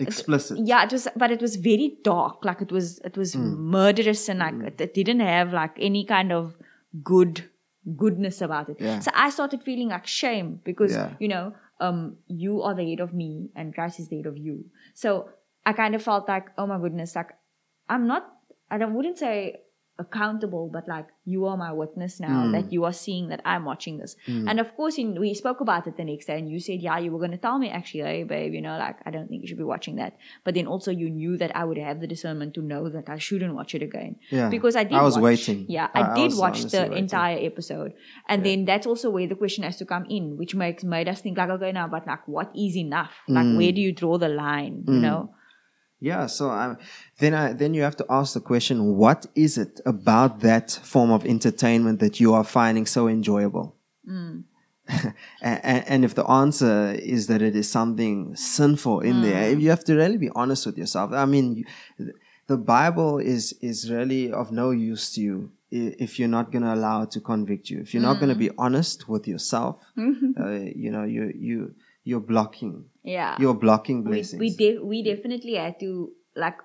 explicit 0.02 0.60
yeah, 0.64 0.84
it 0.86 0.92
was, 0.92 1.10
but 1.16 1.30
it 1.30 1.42
was 1.42 1.58
very 1.58 1.98
dark. 2.04 2.46
Like 2.46 2.62
it 2.62 2.72
was, 2.72 3.00
it 3.00 3.18
was 3.18 3.34
hmm. 3.34 3.56
murderous 3.56 4.30
and 4.30 4.40
like 4.40 4.54
it, 4.54 4.82
it 4.82 4.94
didn't 4.94 5.20
have 5.20 5.52
like 5.52 5.72
any 5.80 6.06
kind 6.06 6.32
of 6.32 6.56
good 7.04 7.50
goodness 7.96 8.42
about 8.42 8.70
it. 8.70 8.78
Yeah. 8.80 9.00
So 9.00 9.12
I 9.14 9.30
started 9.30 9.64
feeling 9.64 9.90
like 9.90 10.06
shame 10.06 10.60
because 10.64 10.94
Yeah. 10.94 11.14
you 11.20 11.28
know, 11.28 11.54
um, 11.80 12.18
you 12.28 12.62
are 12.62 12.76
the 12.76 12.90
head 12.90 13.00
of 13.00 13.14
me 13.14 13.50
and 13.56 13.74
Christ 13.74 14.00
is 14.00 14.10
the 14.10 14.18
head 14.18 14.26
of 14.26 14.38
you. 14.38 14.66
So 14.94 15.30
I 15.66 15.74
kind 15.74 15.96
of 15.96 16.04
felt 16.04 16.28
like, 16.28 16.48
oh 16.58 16.68
my 16.68 16.80
goodness, 16.80 17.16
like 17.16 17.32
I'm 17.88 18.08
not, 18.08 18.28
I 18.70 18.78
don't, 18.78 18.94
wouldn't 18.94 19.18
say 19.18 19.62
accountable, 20.00 20.70
but 20.74 20.88
like 20.88 21.08
you 21.26 21.46
are 21.46 21.58
my 21.58 21.72
witness 21.72 22.20
now 22.20 22.46
Hmm. 22.46 22.52
that 22.54 22.72
you 22.74 22.86
are 22.86 22.94
seeing 22.94 23.28
that 23.30 23.42
I'm 23.46 23.66
watching 23.66 23.98
this. 23.98 24.16
And 24.28 24.60
of 24.60 24.76
course, 24.76 24.98
in, 24.98 25.20
we 25.20 25.34
spoke 25.34 25.60
about 25.62 25.86
it 25.88 25.96
the 25.98 26.06
next 26.06 26.26
day 26.28 26.38
and 26.40 26.50
you 26.50 26.60
said, 26.60 26.80
yeah, 26.82 26.98
you 26.98 27.12
were 27.12 27.20
going 27.20 27.32
to 27.32 27.38
tell 27.48 27.60
me 27.60 27.70
actually, 27.70 28.04
hey 28.04 28.24
babe, 28.24 28.54
you 28.54 28.62
know, 28.62 28.78
like 28.78 28.98
I 29.06 29.12
don't 29.12 29.28
think 29.30 29.42
you 29.44 29.48
should 29.50 29.58
be 29.58 29.64
watching 29.76 29.96
that. 29.98 30.14
But 30.44 30.56
then 30.56 30.66
also 30.68 30.90
you 30.92 31.10
knew 31.10 31.38
that 31.38 31.56
I 31.56 31.64
would 31.66 31.78
have 31.78 32.00
the 32.00 32.08
discernment 32.08 32.54
to 32.56 32.62
know 32.62 32.90
that 32.90 33.10
I 33.10 33.18
shouldn't 33.18 33.54
watch 33.54 33.76
it 33.76 33.84
again. 33.84 34.16
Yeah. 34.32 34.50
Because 34.50 34.76
I 34.76 34.84
did 34.86 34.94
I 34.94 35.04
was 35.04 35.16
watch- 35.16 35.24
waiting. 35.24 35.66
Yeah, 35.70 35.88
I- 35.94 36.02
I, 36.12 36.16
did 36.16 36.32
watch 36.38 36.64
the 36.64 36.82
waiting. 36.84 36.98
entire 36.98 37.38
episode. 37.46 37.94
And 38.28 38.44
then 38.46 38.66
that's 38.66 38.88
also 38.88 39.10
where 39.10 39.28
the 39.28 39.36
question 39.36 39.64
has 39.66 39.78
to 39.78 39.86
come 39.86 40.06
in, 40.10 40.38
which 40.38 40.56
makes 40.56 40.84
made 40.84 41.08
us 41.08 41.22
think 41.22 41.38
like, 41.38 41.50
okay, 41.58 41.72
now, 41.72 41.88
but 41.88 42.08
like 42.08 42.28
what 42.28 42.50
is 42.56 42.76
enough? 42.78 43.12
Like 43.28 43.46
Mm. 43.46 43.58
where 43.58 43.72
do 43.72 43.82
you 43.82 43.92
draw 43.92 44.18
the 44.18 44.30
line? 44.30 44.84
You 44.88 44.94
know? 45.08 45.30
Yeah 46.02 46.26
so 46.28 46.44
then 47.20 47.34
i 47.34 47.54
then 47.54 47.74
you 47.74 47.82
have 47.84 47.96
to 47.98 48.06
ask 48.10 48.34
the 48.34 48.40
question 48.52 48.96
what 48.96 49.26
is 49.36 49.58
it 49.58 49.82
about 49.86 50.40
that 50.42 50.72
form 50.84 51.12
of 51.12 51.26
entertainment 51.26 52.00
that 52.00 52.20
you 52.20 52.34
are 52.34 52.44
finding 52.44 52.86
so 52.86 53.08
enjoyable 53.08 53.76
Mm. 54.08 54.44
and, 55.42 55.84
and 55.92 56.06
if 56.06 56.16
the 56.16 56.26
answer 56.26 56.94
is 57.16 57.28
that 57.28 57.42
it 57.42 57.56
is 57.56 57.70
something 57.70 58.36
sinful 58.36 59.02
in 59.02 59.22
there 59.22 59.54
Mm. 59.56 59.62
you 59.62 59.70
have 59.70 59.84
to 59.90 59.94
really 59.96 60.18
be 60.18 60.32
honest 60.42 60.66
with 60.66 60.78
yourself 60.78 61.12
i 61.14 61.26
mean 61.26 61.64
the 62.48 62.58
bible 62.58 63.20
is 63.20 63.54
is 63.62 63.92
really 63.92 64.32
of 64.32 64.52
no 64.52 64.72
use 64.72 65.06
to 65.14 65.22
you 65.22 65.52
if 65.72 66.18
you're 66.18 66.28
not 66.40 66.52
going 66.52 66.64
to 66.64 66.74
allow 66.74 67.04
it 67.04 67.12
to 67.12 67.20
convict 67.22 67.70
you 67.70 67.80
if 67.82 67.94
you're 67.94 68.02
not 68.10 68.18
going 68.20 68.30
to 68.30 68.36
Mm. 68.36 68.46
be 68.48 68.52
honest 68.58 69.08
with 69.14 69.28
yourself 69.28 69.76
uh, 70.42 70.60
you 70.84 70.90
know 70.96 71.04
you 71.16 71.24
you 71.50 71.58
you're 72.04 72.20
blocking 72.34 72.86
Yeah. 73.04 73.36
you're 73.40 73.54
blocking 73.66 74.04
we 74.04 74.12
blessings 74.12 74.40
we, 74.40 74.50
de- 74.56 74.80
we 74.80 75.04
definitely 75.04 75.56
had 75.56 75.80
to 75.80 76.12
like 76.36 76.58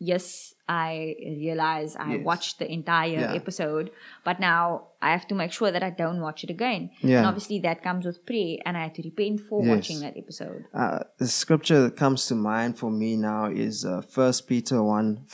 yes 0.00 0.54
i 0.68 1.16
realize 1.40 1.96
i 1.96 2.14
Yes. 2.14 2.24
watched 2.24 2.58
the 2.60 2.70
entire 2.70 3.18
Yeah. 3.24 3.32
episode 3.34 3.90
but 4.24 4.38
now 4.38 4.88
i 5.02 5.10
have 5.10 5.26
to 5.28 5.34
make 5.34 5.50
sure 5.50 5.72
that 5.72 5.82
i 5.82 5.90
don't 5.90 6.20
watch 6.20 6.44
it 6.44 6.50
again 6.50 6.90
Yeah. 7.00 7.18
and 7.18 7.26
obviously 7.26 7.58
that 7.60 7.82
comes 7.82 8.06
with 8.06 8.24
prayer 8.24 8.58
and 8.64 8.76
i 8.76 8.82
had 8.84 8.94
to 8.94 9.02
repent 9.02 9.40
for 9.48 9.64
Yes. 9.64 9.74
watching 9.74 10.00
that 10.00 10.16
episode 10.16 10.64
Uh, 10.72 11.00
the 11.18 11.26
scripture 11.26 11.80
that 11.82 11.96
comes 11.96 12.26
to 12.26 12.34
mind 12.36 12.78
for 12.78 12.90
me 12.92 13.16
now 13.16 13.46
is 13.46 13.84
uh, 13.84 14.02
1 14.14 14.32
Peter 14.46 14.82
1 14.82 15.26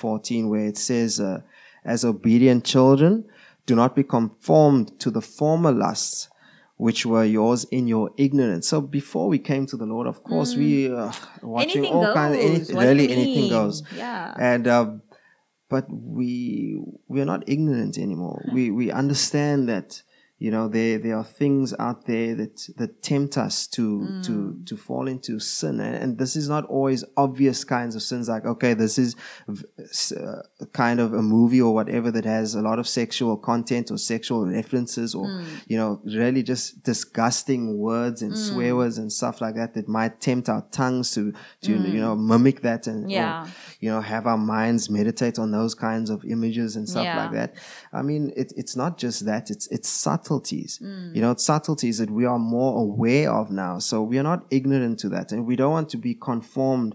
where 0.48 0.66
it 0.66 0.78
says, 0.78 1.20
uh, 1.20 1.40
As 1.84 2.02
obedient 2.02 2.64
children, 2.64 3.24
do 3.66 3.74
not 3.76 3.94
be 3.94 4.02
conformed 4.02 4.98
to 5.00 5.10
the 5.10 5.20
former 5.20 5.72
lusts 5.72 6.30
which 6.76 7.06
were 7.06 7.24
yours 7.24 7.64
in 7.70 7.86
your 7.86 8.10
ignorance. 8.16 8.68
So 8.68 8.80
before 8.80 9.28
we 9.28 9.38
came 9.38 9.66
to 9.66 9.76
the 9.76 9.86
Lord, 9.86 10.06
of 10.06 10.22
course, 10.24 10.56
we 10.56 10.92
uh, 10.92 11.12
watching 11.42 11.82
Mm. 11.82 11.86
anything 11.86 11.92
all 11.94 12.04
goes 12.04 12.14
kinds 12.14 12.36
of 12.36 12.42
anything, 12.50 12.76
What 12.76 12.82
really 12.86 13.10
anything 13.12 13.48
goes. 13.48 13.82
yeah 13.96 14.34
And 14.38 14.66
um, 14.68 15.02
but 15.68 15.86
we 15.90 16.78
we 17.08 17.20
are 17.20 17.24
not 17.26 17.42
ignorant 17.48 17.98
anymore. 17.98 18.42
We 18.54 18.70
we 18.70 18.90
understand 18.90 19.68
that 19.68 20.02
you 20.38 20.50
know 20.50 20.66
there 20.68 20.98
there 20.98 21.16
are 21.16 21.24
things 21.24 21.72
out 21.78 22.06
there 22.06 22.34
that 22.34 22.68
that 22.76 23.02
tempt 23.02 23.38
us 23.38 23.66
to 23.68 24.20
to 24.22 24.32
mm. 24.32 24.66
to 24.66 24.76
fall 24.76 25.06
into 25.06 25.38
sin. 25.38 25.80
And, 25.80 26.18
this 26.18 26.36
is 26.36 26.48
not 26.48 26.64
always 26.66 27.04
obvious 27.16 27.64
kinds 27.64 27.94
of 27.96 28.02
sins 28.02 28.28
like 28.28 28.44
okay 28.44 28.74
this 28.74 28.98
is 28.98 29.16
uh, 30.12 30.42
kind 30.72 31.00
of 31.00 31.12
a 31.12 31.22
movie 31.22 31.60
or 31.60 31.74
whatever 31.74 32.10
that 32.10 32.24
has 32.24 32.54
a 32.54 32.62
lot 32.62 32.78
of 32.78 32.86
sexual 32.86 33.36
content 33.36 33.90
or 33.90 33.98
sexual 33.98 34.46
references 34.46 35.14
or 35.14 35.26
mm. 35.26 35.44
you 35.66 35.76
know 35.76 36.00
really 36.04 36.42
just 36.42 36.82
disgusting 36.82 37.78
words 37.78 38.22
and 38.22 38.32
mm. 38.32 38.36
swear 38.36 38.76
words 38.76 38.98
and 38.98 39.12
stuff 39.12 39.40
like 39.40 39.54
that 39.54 39.74
that 39.74 39.88
might 39.88 40.20
tempt 40.20 40.48
our 40.48 40.64
tongues 40.70 41.12
to 41.12 41.32
to 41.60 41.72
you 41.72 42.00
know 42.00 42.14
mimic 42.14 42.60
that 42.62 42.86
and 42.86 43.04
or, 43.04 43.10
you 43.80 43.90
know 43.90 44.00
have 44.00 44.26
our 44.26 44.38
minds 44.38 44.88
meditate 44.88 45.38
on 45.38 45.50
those 45.50 45.74
kinds 45.74 46.10
of 46.10 46.24
images 46.24 46.76
and 46.76 46.88
stuff 46.88 47.04
Yeah. 47.04 47.22
like 47.22 47.32
that 47.32 47.54
i 47.94 48.02
mean 48.02 48.32
it, 48.36 48.52
it's 48.60 48.74
not 48.82 48.98
just 49.04 49.18
that 49.30 49.44
it's 49.50 49.66
it's 49.76 49.88
subtleties 49.88 50.72
Mm. 50.82 51.14
you 51.14 51.20
know 51.22 51.30
it's 51.30 51.44
subtleties 51.44 51.96
that 51.98 52.10
we 52.10 52.24
are 52.32 52.38
more 52.56 52.72
aware 52.86 53.30
of 53.40 53.50
now 53.50 53.78
so 53.78 54.02
we 54.02 54.18
are 54.20 54.22
not 54.32 54.40
ignorant 54.50 54.98
to 55.02 55.08
that 55.08 55.32
and 55.32 55.46
we 55.46 55.54
don't 55.56 55.72
want 55.78 55.88
to 55.90 55.98
be 56.08 56.14
conformed 56.30 56.94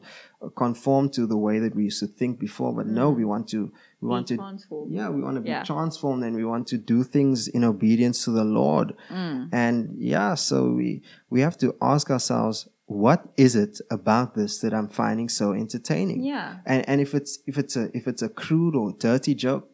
conformed 0.56 1.12
to 1.14 1.26
the 1.28 1.38
way 1.38 1.60
that 1.60 1.76
we 1.76 1.84
used 1.86 2.00
to 2.00 2.08
think 2.08 2.40
before 2.40 2.74
but 2.74 2.88
no 2.88 3.10
we 3.10 3.26
want 3.26 3.48
to 3.50 3.72
we 4.02 4.08
want 4.08 4.28
to 4.28 4.36
Mm. 4.36 4.38
transformed. 4.38 4.92
yeah 4.94 5.10
we 5.10 5.22
want 5.22 5.36
to 5.36 5.42
be 5.42 5.50
Yeah. 5.50 5.64
transformed 5.64 6.24
and 6.24 6.36
we 6.36 6.46
want 6.46 6.68
to 6.68 6.78
do 6.78 7.04
things 7.04 7.48
in 7.48 7.64
obedience 7.64 8.24
to 8.26 8.32
the 8.32 8.44
lord 8.46 8.94
Mm. 9.10 9.50
and 9.52 9.96
yeah 9.98 10.36
so 10.36 10.72
we 10.80 11.02
we 11.30 11.42
have 11.42 11.58
to 11.58 11.76
ask 11.82 12.10
ourselves 12.10 12.68
what 12.86 13.20
is 13.38 13.56
it 13.56 13.80
about 13.92 14.34
this 14.36 14.60
that 14.62 14.74
i'm 14.74 14.88
finding 14.88 15.30
so 15.30 15.54
entertaining 15.54 16.24
Yeah. 16.24 16.58
and 16.66 16.88
and 16.90 17.02
if 17.02 17.14
it's 17.14 17.40
if 17.46 17.58
it's 17.58 17.76
a 17.76 17.90
if 18.00 18.08
it's 18.08 18.22
a 18.22 18.30
crude 18.30 18.76
or 18.76 18.94
dirty 18.94 19.36
joke 19.36 19.66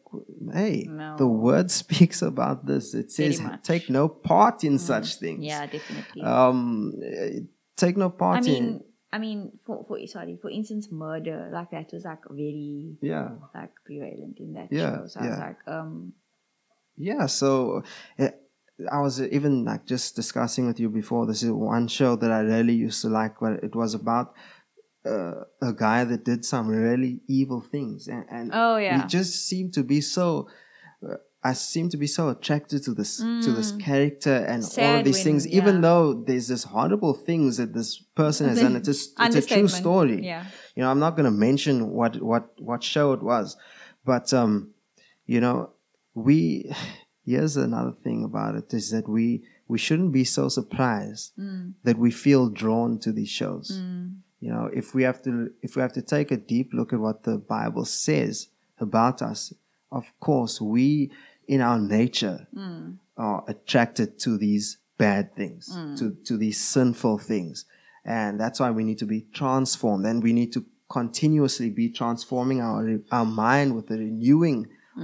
hey 0.52 0.86
No. 0.88 1.16
the 1.18 1.26
word 1.26 1.70
speaks 1.82 2.22
about 2.22 2.66
this 2.66 2.94
it 2.94 3.10
says. 3.12 3.40
Mm. 3.40 3.62
take 3.62 3.90
no 3.90 4.08
part 4.08 4.64
in 4.64 4.78
such 4.78 5.16
things 5.16 5.44
Yeah, 5.44 5.66
definitely. 5.66 6.22
um 6.22 6.92
eh, 7.02 7.40
take 7.76 7.96
no 7.96 8.10
part 8.10 8.38
I 8.38 8.40
mean, 8.40 8.64
in 8.64 8.84
I 9.12 9.18
mean, 9.18 9.58
for, 9.64 9.84
for 9.86 9.98
sorry, 10.06 10.36
for 10.42 10.50
instance, 10.50 10.90
murder 10.90 11.48
like 11.52 11.70
that 11.70 11.90
was 11.92 12.04
like 12.04 12.24
very 12.28 12.96
yeah 13.00 13.30
like 13.54 13.72
prevalent 13.84 14.38
in 14.40 14.52
that 14.54 14.68
Yeah, 14.70 14.98
show. 14.98 15.06
So 15.06 15.20
I 15.20 15.28
was 15.28 15.38
like, 15.38 15.58
um, 15.66 16.12
yeah 16.96 17.26
so 17.26 17.82
uh, 18.18 18.28
i 18.90 18.98
was 19.00 19.20
even 19.20 19.64
like 19.64 19.84
just 19.86 20.16
discussing 20.16 20.66
with 20.66 20.80
you 20.80 20.88
before 20.88 21.26
this 21.26 21.42
is 21.42 21.50
one 21.50 21.86
show 21.88 22.16
that 22.16 22.30
i 22.32 22.40
really 22.40 22.72
used 22.74 23.02
to 23.02 23.08
like 23.08 23.34
but 23.40 23.62
it 23.62 23.74
was 23.74 23.94
about 23.94 24.34
uh, 25.06 25.44
a 25.70 25.72
guy 25.72 26.04
that 26.04 26.24
did 26.24 26.44
some 26.44 26.66
really 26.68 27.20
evil 27.28 27.60
things 27.60 28.08
and, 28.08 28.24
and 28.30 28.50
Oh, 28.54 28.76
yeah. 28.76 29.02
he 29.02 29.06
just 29.08 29.32
seemed 29.48 29.72
to 29.74 29.82
be 29.82 30.00
so 30.00 30.48
uh, 31.08 31.16
I 31.44 31.52
seem 31.52 31.88
to 31.90 31.96
be 31.96 32.08
so 32.08 32.28
attracted 32.34 32.82
to 32.84 32.92
this 32.94 33.18
to 33.18 33.50
this 33.58 33.70
character 33.88 34.34
and 34.52 34.60
all 34.64 34.96
of 34.96 35.00
Mm. 35.02 35.04
These 35.04 35.22
things, 35.26 35.46
even 35.58 35.80
though 35.80 36.04
there's 36.26 36.48
this 36.48 36.64
horrible 36.64 37.14
things 37.14 37.56
that 37.58 37.72
this 37.72 37.90
person 38.22 38.48
has 38.48 38.58
done. 38.60 38.74
It's, 38.74 38.88
just, 38.88 39.14
it's 39.20 39.36
a 39.36 39.42
true 39.54 39.68
story. 39.68 40.18
Yeah. 40.26 40.44
You 40.74 40.82
know, 40.82 40.90
I'm 40.90 40.98
not 41.06 41.14
going 41.16 41.30
to 41.32 41.38
mention 41.48 41.74
what 41.98 42.12
what 42.30 42.44
what 42.68 42.82
show 42.82 43.12
it 43.12 43.22
was, 43.22 43.56
but 44.04 44.26
um, 44.40 44.52
you 45.26 45.40
know, 45.40 45.70
we 46.14 46.40
here's 47.24 47.56
another 47.56 47.94
thing 48.04 48.24
about 48.24 48.52
it 48.60 48.74
is 48.74 48.90
that 48.90 49.06
we 49.08 49.26
we 49.68 49.78
shouldn't 49.78 50.12
be 50.20 50.24
so 50.24 50.48
surprised 50.48 51.26
Mm. 51.38 51.74
that 51.86 51.96
we 52.04 52.10
feel 52.10 52.48
drawn 52.62 52.98
to 53.04 53.12
these 53.12 53.30
shows. 53.40 53.66
Mm. 53.80 54.16
You 54.46 54.52
know, 54.54 54.66
if 54.80 54.86
we 54.96 55.02
have 55.08 55.20
to 55.26 55.32
if 55.66 55.70
we 55.74 55.80
have 55.82 55.94
to 56.00 56.02
take 56.14 56.28
a 56.30 56.40
deep 56.54 56.68
look 56.78 56.90
at 56.92 57.00
what 57.06 57.18
the 57.28 57.36
Bible 57.56 57.84
says 58.06 58.34
about 58.86 59.16
us, 59.30 59.52
of 59.90 60.04
course, 60.20 60.54
we 60.60 61.10
in 61.54 61.60
our 61.68 61.78
nature 61.98 62.38
Mm. 62.54 62.98
are 63.26 63.40
attracted 63.52 64.08
to 64.24 64.30
these 64.46 64.66
bad 64.98 65.24
things, 65.40 65.62
to, 65.98 66.04
to 66.28 66.34
these 66.44 66.58
sinful 66.74 67.16
things. 67.32 67.64
And 68.04 68.32
that's 68.40 68.58
why 68.60 68.70
we 68.78 68.84
need 68.88 68.98
to 69.04 69.06
be 69.16 69.22
transformed. 69.40 70.04
And 70.10 70.22
we 70.22 70.32
need 70.40 70.52
to 70.56 70.64
continuously 70.88 71.70
be 71.82 71.88
transforming 72.00 72.60
our, 72.68 72.78
our 73.18 73.24
mind 73.46 73.68
with 73.76 73.86
the 73.90 73.98
renewing 73.98 74.58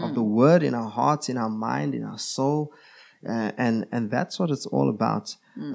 of 0.04 0.11
the 0.14 0.22
word 0.22 0.62
in 0.68 0.75
our 0.75 0.88
hearts, 1.00 1.28
in 1.28 1.37
our 1.37 1.50
mind, 1.68 1.94
in 1.94 2.04
our 2.04 2.18
soul. 2.37 2.72
Uh, 3.28 3.50
and, 3.66 3.87
and 3.94 4.11
that's 4.11 4.34
what 4.38 4.50
it's 4.54 4.66
all 4.66 4.88
about. 4.88 5.26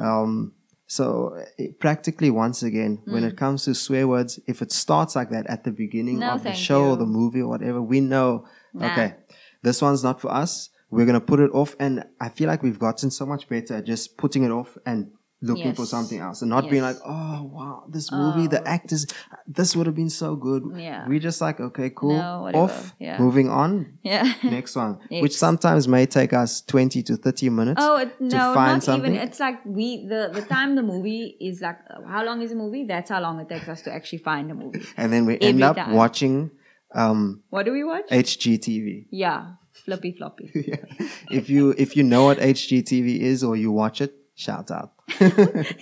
Um, 0.10 0.54
so 0.88 1.38
eh, 1.60 1.68
practically 1.80 2.30
once 2.32 2.64
again, 2.64 3.02
when 3.06 3.24
it 3.24 3.36
comes 3.38 3.66
to 3.66 3.76
swear 3.76 4.08
words, 4.08 4.40
if 4.48 4.62
it 4.62 4.72
starts 4.72 5.16
like 5.16 5.30
that 5.32 5.46
at 5.48 5.64
the 5.66 5.72
beginning 5.72 6.20
No, 6.20 6.32
of 6.32 6.44
the 6.44 6.54
show 6.54 6.86
or 6.92 6.96
the 6.98 7.06
movie 7.06 7.42
or 7.42 7.50
whatever, 7.50 7.82
we 7.82 8.00
know, 8.00 8.46
Nah. 8.74 8.92
okay, 8.92 9.16
this 9.64 9.82
one's 9.82 10.04
not 10.04 10.22
for 10.22 10.32
us. 10.32 10.70
We're 10.90 11.06
gonna 11.06 11.20
put 11.20 11.42
it 11.42 11.52
off, 11.52 11.76
and 11.80 12.06
I 12.22 12.30
feel 12.30 12.48
like 12.48 12.64
we've 12.64 12.80
gotten 12.80 13.12
so 13.12 13.26
much 13.26 13.50
better 13.50 13.76
at 13.76 13.86
just 13.86 14.18
putting 14.18 14.44
it 14.44 14.52
off 14.52 14.78
and 14.86 15.12
looking 15.42 15.74
for 15.76 15.86
something 15.86 16.20
else, 16.20 16.42
and 16.42 16.50
not 16.50 16.70
being 16.70 16.82
like, 16.82 16.98
"Oh 17.06 17.44
wow, 17.54 17.84
this 17.90 18.12
movie, 18.12 18.48
the 18.48 18.68
actors, 18.68 19.06
this 19.48 19.76
would 19.76 19.86
have 19.86 19.96
been 19.96 20.10
so 20.10 20.36
good." 20.36 20.64
Yeah. 20.76 21.08
we 21.08 21.20
just 21.20 21.40
like, 21.42 21.60
okay, 21.60 21.92
cool, 21.92 22.18
No, 22.18 22.50
off, 22.56 22.96
Yeah. 23.00 23.20
moving 23.20 23.48
on, 23.50 24.00
Yeah. 24.04 24.34
next 24.44 24.76
one, 24.76 24.98
which 25.10 25.38
sometimes 25.38 25.88
may 25.88 26.06
take 26.08 26.34
us 26.34 26.62
twenty 26.62 27.04
to 27.04 27.18
thirty 27.18 27.50
minutes. 27.50 27.80
Oh 27.84 27.98
it, 27.98 28.20
no, 28.20 28.54
find 28.54 28.78
not 28.78 28.84
something? 28.84 29.14
even. 29.14 29.28
It's 29.28 29.40
like 29.40 29.64
we 29.66 30.08
the 30.08 30.32
the 30.34 30.42
time 30.42 30.76
the 30.76 30.84
movie 30.84 31.38
is 31.40 31.62
like 31.62 31.78
how 32.08 32.24
long 32.26 32.42
is 32.42 32.52
a 32.52 32.56
movie? 32.56 32.86
That's 32.86 33.10
how 33.12 33.22
long 33.22 33.40
it 33.40 33.48
takes 33.50 33.68
us 33.68 33.82
to 33.84 33.94
actually 33.94 34.20
find 34.20 34.50
a 34.52 34.56
movie. 34.56 34.82
and 34.98 35.14
then 35.14 35.26
we 35.26 35.38
end 35.40 35.62
up 35.64 35.76
time. 35.76 35.94
watching 35.94 36.50
um, 36.96 37.44
What 37.50 37.66
do 37.66 37.74
we 37.74 37.84
watch? 37.84 38.08
HGTV. 38.10 39.08
yeah, 39.12 39.52
flippy 39.86 40.14
floppy. 40.18 40.50
yeah. 40.68 40.78
If 41.30 41.50
you 41.50 41.76
if 41.78 41.96
you 41.98 42.04
know 42.04 42.24
what 42.26 42.40
HGTV 42.40 43.20
is 43.20 43.44
or 43.44 43.56
you 43.56 43.72
watch 43.72 44.02
it, 44.02 44.16
shout 44.36 44.72
out. 44.72 44.94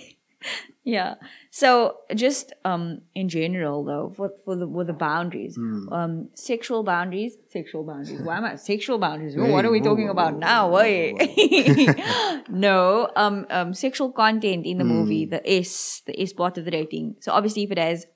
Yeah. 0.84 1.14
So 1.50 1.96
just 2.14 2.52
um 2.64 3.00
in 3.12 3.28
general 3.28 3.82
though, 3.84 4.12
for 4.16 4.30
for 4.44 4.54
the 4.54 4.68
with 4.68 4.86
the 4.86 4.92
boundaries, 4.92 5.56
Hmm. 5.56 5.88
um 5.92 6.28
sexual 6.34 6.84
boundaries, 6.84 7.36
sexual 7.48 7.82
boundaries. 7.82 8.20
Why 8.22 8.36
am 8.36 8.44
I 8.44 8.54
sexual 8.54 8.98
boundaries? 8.98 9.34
Hey, 9.34 9.50
what 9.50 9.64
are 9.64 9.72
we 9.72 9.80
whoa, 9.80 9.84
talking 9.88 10.04
whoa, 10.04 10.12
about 10.12 10.34
whoa, 10.34 10.38
now? 10.38 10.70
Wait. 10.70 11.16
no, 12.48 13.10
um 13.16 13.46
um 13.50 13.74
sexual 13.74 14.12
content 14.12 14.64
in 14.64 14.78
the 14.78 14.84
Hmm. 14.84 14.90
movie, 14.90 15.24
the 15.26 15.42
S, 15.50 16.02
the 16.06 16.14
S 16.20 16.32
part 16.32 16.56
of 16.56 16.64
the 16.64 16.70
rating. 16.70 17.16
So 17.18 17.32
obviously 17.32 17.64
if 17.64 17.72
it 17.72 17.78
has 17.78 18.06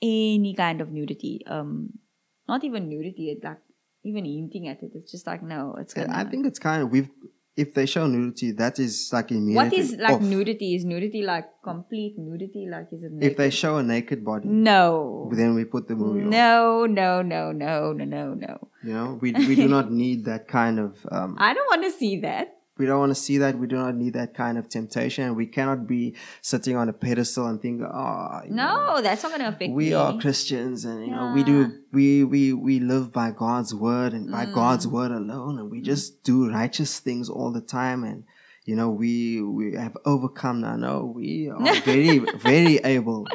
any 0.00 0.54
kind 0.54 0.80
of 0.80 0.92
nudity, 0.92 1.40
um 1.48 1.98
not 2.46 2.62
even 2.62 2.88
nudity, 2.88 3.30
it 3.32 3.42
like 3.42 3.58
even 4.04 4.24
hinting 4.24 4.68
at 4.68 4.80
it, 4.84 4.92
it's 4.94 5.10
just 5.10 5.26
like 5.26 5.42
no, 5.42 5.74
it's 5.76 5.92
gonna 5.92 6.14
I 6.16 6.22
think 6.22 6.46
it's 6.46 6.60
kind 6.60 6.82
of 6.84 6.90
we've 6.92 7.10
if 7.54 7.74
they 7.74 7.84
show 7.84 8.06
nudity, 8.06 8.52
that 8.52 8.78
is 8.78 9.10
like 9.12 9.30
immediately. 9.30 9.54
what 9.54 9.72
is 9.74 9.92
like 9.98 10.14
off. 10.16 10.22
nudity? 10.22 10.74
Is 10.74 10.84
nudity 10.84 11.22
like 11.22 11.46
complete 11.62 12.14
nudity? 12.18 12.66
Like 12.70 12.86
is 12.92 13.02
it 13.02 13.12
If 13.20 13.36
they 13.36 13.50
show 13.50 13.76
a 13.76 13.82
naked 13.82 14.24
body, 14.24 14.48
No. 14.48 15.30
then 15.32 15.54
we 15.54 15.64
put 15.64 15.86
the 15.88 15.94
movie 15.94 16.22
on. 16.22 16.30
No, 16.30 16.86
no, 16.86 17.20
no, 17.20 17.52
no, 17.52 17.92
no, 17.92 18.04
no, 18.04 18.34
no. 18.34 18.68
You 18.82 18.92
know, 18.94 19.18
we 19.20 19.32
we 19.32 19.54
do 19.54 19.68
not 19.68 19.92
need 19.92 20.24
that 20.24 20.48
kind 20.48 20.78
of. 20.78 21.06
Um, 21.10 21.36
I 21.38 21.52
don't 21.54 21.66
want 21.66 21.84
to 21.84 21.90
see 21.90 22.20
that. 22.20 22.56
We 22.82 22.86
don't 22.88 23.02
want 23.04 23.14
to 23.18 23.20
see 23.26 23.36
that. 23.42 23.52
We 23.62 23.66
do 23.74 23.76
not 23.76 23.94
need 24.02 24.14
that 24.20 24.30
kind 24.42 24.56
of 24.60 24.64
temptation, 24.78 25.24
we 25.42 25.46
cannot 25.56 25.80
be 25.86 26.02
sitting 26.52 26.74
on 26.80 26.86
a 26.94 26.96
pedestal 27.04 27.46
and 27.50 27.56
think, 27.64 27.76
"Oh, 27.82 28.40
you 28.46 28.54
know, 28.58 28.72
No, 28.96 29.00
that's 29.06 29.22
not 29.24 29.30
going 29.34 29.44
to 29.46 29.50
affect 29.54 29.72
we 29.80 29.88
me. 29.90 29.94
are 30.02 30.12
Christians, 30.24 30.84
and 30.90 30.98
you 31.06 31.12
know, 31.16 31.26
we 31.36 31.42
do 31.50 31.56
we 31.98 32.06
we 32.34 32.42
we 32.68 32.74
live 32.92 33.06
by 33.20 33.28
God's 33.44 33.72
word 33.86 34.10
and 34.18 34.24
by 34.36 34.44
God's 34.60 34.86
Mm. 34.86 34.92
word 34.96 35.12
alone, 35.22 35.54
and 35.60 35.66
we 35.74 35.78
just 35.92 36.06
do 36.30 36.36
righteous 36.60 36.92
things 37.06 37.26
all 37.36 37.50
the 37.58 37.66
time, 37.80 38.00
and 38.10 38.24
you 38.64 38.76
know, 38.76 38.90
we 38.90 39.42
we 39.42 39.74
have 39.74 39.96
overcome 40.04 40.60
now. 40.60 40.76
No, 40.76 41.12
we 41.14 41.50
are 41.50 41.80
very 41.84 42.18
very 42.36 42.76
able, 42.84 43.26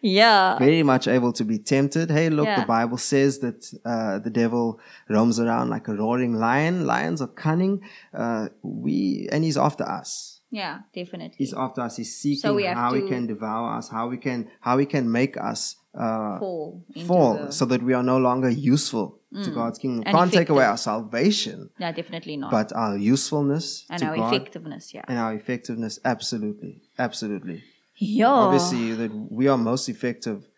Yeah. 0.00 0.56
very 0.58 0.82
much 0.82 1.08
able 1.08 1.32
to 1.32 1.44
be 1.44 1.58
tempted. 1.58 2.10
Hey, 2.10 2.30
look, 2.30 2.46
Yeah. 2.46 2.60
the 2.60 2.66
Bible 2.66 2.96
says 2.98 3.40
that 3.40 3.66
uh, 3.84 4.18
the 4.20 4.30
devil 4.30 4.78
roams 5.08 5.40
around 5.40 5.70
like 5.70 5.88
a 5.88 5.94
roaring 5.94 6.34
lion. 6.34 6.86
Lions 6.86 7.20
are 7.20 7.26
cunning. 7.28 7.80
Uh, 8.14 8.48
we 8.62 9.28
and 9.32 9.42
he's 9.44 9.56
after 9.56 9.84
us. 9.84 10.40
Yeah, 10.50 10.78
definitely. 10.94 11.36
He's 11.36 11.52
after 11.52 11.82
us. 11.82 11.96
He's 11.96 12.14
seeking 12.16 12.58
have 12.60 12.76
how 12.76 12.94
he 12.94 13.02
can 13.08 13.26
devour 13.26 13.76
us, 13.76 13.88
how 13.90 14.08
we 14.08 14.16
can 14.16 14.48
how 14.60 14.78
he 14.78 14.86
can 14.86 15.10
make 15.10 15.36
us 15.36 15.76
uh, 15.94 16.38
fall. 16.38 16.84
Fall, 17.06 17.50
so 17.50 17.64
that 17.66 17.82
we 17.82 17.92
are 17.94 18.02
no 18.04 18.18
longer 18.18 18.48
useful 18.48 19.17
Mm. 19.34 19.44
to 19.44 19.50
God's 19.50 19.78
kingdom. 19.78 20.04
And 20.06 20.16
Can't 20.16 20.32
take 20.32 20.48
away 20.48 20.64
our 20.64 20.78
salvation, 20.78 21.68
yeah, 21.78 21.92
definitely 21.92 22.38
not. 22.38 22.50
but 22.50 22.72
our 22.72 22.96
usefulness 22.96 23.84
and 23.90 24.02
our 24.02 24.16
God 24.16 24.32
effectiveness, 24.32 24.94
yeah. 24.94 25.04
and 25.06 25.18
our 25.18 25.34
effectiveness. 25.34 25.98
Absolutely, 26.02 26.80
absolutely. 26.98 27.62
Yeah. 27.96 28.28
Obviously, 28.28 28.94
that 28.94 29.12
we 29.12 29.46
are 29.48 29.58
most 29.58 29.88
effective 29.88 30.48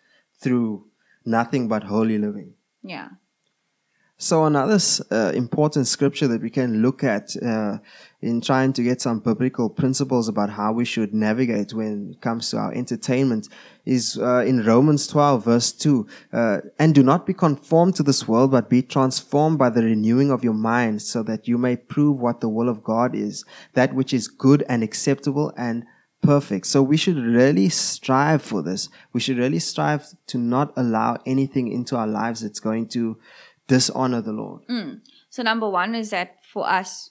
through 0.41 0.87
nothing 1.25 1.67
but 1.67 1.85
holy 1.85 2.19
living. 2.19 2.55
Yeah. 2.83 3.09
So 4.23 4.45
another 4.45 4.79
uh, 5.11 5.33
important 5.35 5.87
scripture 5.87 6.29
that 6.29 6.43
we 6.43 6.51
can 6.51 6.83
look 6.83 7.03
at 7.03 7.35
uh, 7.43 7.79
in 8.21 8.43
trying 8.43 8.75
to 8.75 8.83
get 8.83 9.01
some 9.01 9.21
biblical 9.21 9.71
principles 9.71 10.29
about 10.29 10.51
how 10.51 10.73
we 10.73 10.85
should 10.85 11.15
navigate 11.15 11.73
when 11.73 12.11
it 12.11 12.21
comes 12.21 12.51
to 12.51 12.59
our 12.59 12.71
entertainment 12.75 13.49
is 13.87 14.19
uh, 14.19 14.45
in 14.47 14.63
Romans 14.63 15.07
12 15.07 15.43
verse 15.47 15.73
2. 15.73 16.07
Uh, 16.35 16.59
and 16.79 16.95
do 16.95 17.03
not 17.03 17.25
be 17.25 17.33
conformed 17.33 17.97
to 17.97 18.03
this 18.03 18.29
world, 18.29 18.51
but 18.51 18.69
be 18.69 18.83
transformed 18.83 19.57
by 19.57 19.71
the 19.71 19.83
renewing 19.83 20.31
of 20.31 20.45
your 20.45 20.53
mind 20.53 21.01
so 21.01 21.23
that 21.23 21.49
you 21.49 21.57
may 21.57 21.75
prove 21.75 22.21
what 22.21 22.43
the 22.43 22.49
will 22.51 22.69
of 22.69 22.85
God 22.85 23.15
is, 23.15 23.47
that 23.73 23.95
which 23.95 24.13
is 24.13 24.29
good 24.29 24.63
and 24.69 24.83
acceptable 24.83 25.51
and 25.57 25.87
perfect. 26.23 26.67
So 26.67 26.83
we 26.83 26.99
should 26.99 27.17
really 27.17 27.71
strive 27.71 28.43
for 28.43 28.63
this. 28.63 28.91
We 29.15 29.21
should 29.21 29.39
really 29.39 29.59
strive 29.59 30.09
to 30.27 30.37
not 30.37 30.73
allow 30.77 31.19
anything 31.25 31.73
into 31.73 31.97
our 31.97 32.07
lives 32.07 32.43
that's 32.43 32.61
going 32.61 32.89
to 32.89 33.19
dishonor 33.75 34.21
the 34.29 34.33
Lord. 34.43 34.61
Mm. 34.69 35.01
So 35.35 35.43
number 35.51 35.69
one 35.83 35.95
is 36.03 36.11
that 36.11 36.29
for 36.53 36.65
us, 36.81 37.11